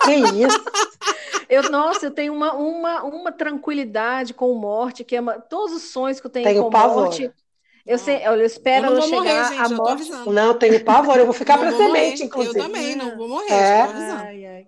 [0.05, 0.64] Que isso?
[1.53, 5.83] Eu, nossa, eu tenho uma, uma, uma tranquilidade com morte, que é uma, todos os
[5.93, 7.05] sonhos que eu tenho, Tenho com pavor.
[7.05, 7.31] morte.
[7.85, 10.11] Eu, sei, eu espero Eu não chegar morrer, gente, a morte.
[10.31, 12.59] Não, tenho pavor, eu vou ficar para semente, inclusive.
[12.59, 13.83] Eu também, não vou morrer, É.
[13.83, 14.67] Ai, ai.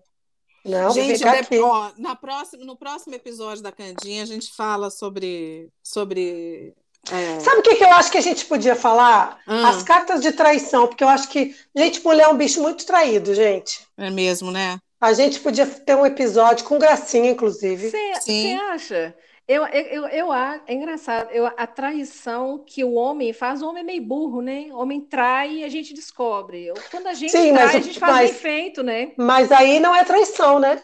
[0.65, 1.59] Não, vou Gente, ficar de- aqui.
[1.59, 5.69] ó, na próxima, no próximo episódio da Candinha, a gente fala sobre.
[5.83, 6.75] sobre
[7.13, 9.39] é, Sabe o que, que eu acho que a gente podia falar?
[9.47, 9.69] Ah.
[9.69, 13.35] As cartas de traição, porque eu acho que, gente, mulher é um bicho muito traído,
[13.35, 13.87] gente.
[13.99, 14.79] é mesmo, né?
[15.01, 17.91] A gente podia ter um episódio com gracinha, inclusive.
[17.91, 19.15] Você acha?
[19.47, 23.85] Eu, eu, eu, é engraçado, eu, a traição que o homem faz, o homem é
[23.85, 24.69] meio burro, né?
[24.71, 26.65] O homem trai e a gente descobre.
[26.67, 29.13] Eu- Quando a gente Sim, mas trai, o- a gente faz mas- bem feito, né?
[29.19, 30.83] Mas aí não é traição, né?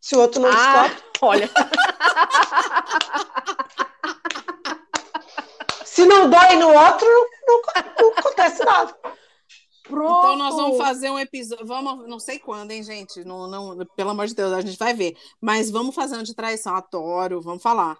[0.00, 1.02] Se o outro não Ah, descobre.
[1.22, 1.50] olha,
[5.84, 7.08] Se não dói no outro,
[7.48, 7.60] não,
[8.00, 8.94] não acontece nada.
[9.88, 10.18] Pronto.
[10.18, 11.66] Então nós vamos fazer um episódio.
[11.66, 13.24] Vamos, não sei quando, hein, gente?
[13.24, 15.16] Não, não, pelo amor de Deus, a gente vai ver.
[15.40, 16.76] Mas vamos fazer um de traição.
[16.76, 17.98] Adoro, vamos falar.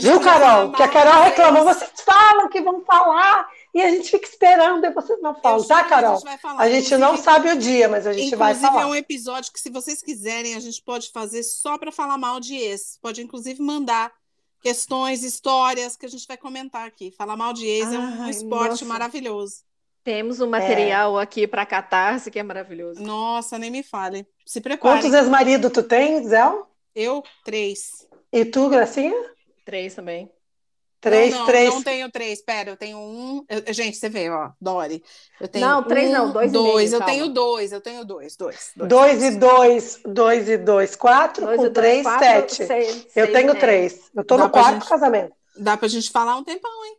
[0.00, 0.72] Viu, Carol?
[0.72, 4.90] Que a Carol reclamou, vocês falam que vão falar e a gente fica esperando e
[4.90, 6.14] vocês não falam, tá, Carol?
[6.14, 8.68] A gente, a gente não sabe o dia, mas a gente vai falar.
[8.68, 12.16] Inclusive, é um episódio que, se vocês quiserem, a gente pode fazer só para falar
[12.16, 12.98] mal de ex.
[13.02, 14.10] Pode, inclusive, mandar
[14.62, 17.10] questões, histórias que a gente vai comentar aqui.
[17.10, 18.84] Falar mal de ex Ai, é um esporte nossa.
[18.86, 19.56] maravilhoso.
[20.04, 21.22] Temos um material é.
[21.22, 23.02] aqui para catarse que é maravilhoso.
[23.02, 24.26] Nossa, nem me fale.
[24.44, 25.00] Se prepare.
[25.00, 26.42] Quantos ex-maridos tu tem, Zé?
[26.94, 28.06] Eu, três.
[28.30, 29.16] E tu, Gracinha?
[29.64, 30.30] Três também.
[31.00, 31.74] Três, não, não, três.
[31.74, 33.44] Não tenho três, pera, eu tenho um.
[33.46, 35.02] Eu, gente, você vê, ó, Dori.
[35.38, 36.92] Eu tenho não, três um, não, dois, dois.
[36.92, 38.72] e meio, eu tenho dois, eu tenho dois, dois.
[38.74, 42.66] Dois, dois e dois, dois e dois, quatro, dois com três, quatro, sete.
[42.66, 43.60] Seis, eu seis, tenho né?
[43.60, 44.10] três.
[44.14, 45.32] Eu tô Dá no quarto gente, casamento.
[45.58, 46.96] Dá pra gente falar um tempão, hein?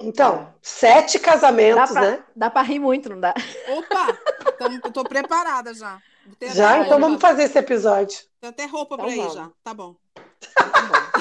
[0.00, 2.24] Então, sete casamentos, dá pra, né?
[2.34, 3.32] Dá pra rir muito, não dá?
[3.68, 4.18] Opa!
[4.48, 6.00] Então, eu tô preparada já.
[6.52, 6.78] Já?
[6.78, 8.18] Então vamos fazer esse episódio.
[8.40, 9.50] Tem até roupa então, pra ir já.
[9.62, 9.94] Tá bom.
[10.54, 11.20] Tá bom.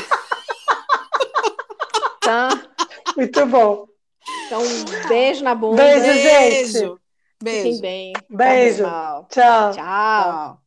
[2.22, 2.50] Tá.
[3.18, 3.88] Muito bom.
[4.46, 5.84] Então, um beijo na bunda.
[5.84, 7.00] Beijo, gente.
[7.42, 7.64] Beijo.
[7.64, 8.14] Fiquem bem.
[8.30, 8.84] Beijo.
[9.30, 9.72] Tchau.
[9.74, 10.62] Tchau.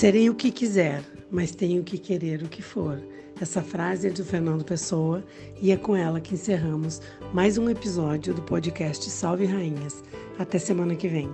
[0.00, 2.98] Serei o que quiser, mas tenho que querer o que for.
[3.38, 5.22] Essa frase é do Fernando Pessoa
[5.60, 7.02] e é com ela que encerramos
[7.34, 10.02] mais um episódio do podcast Salve Rainhas.
[10.38, 11.28] Até semana que vem.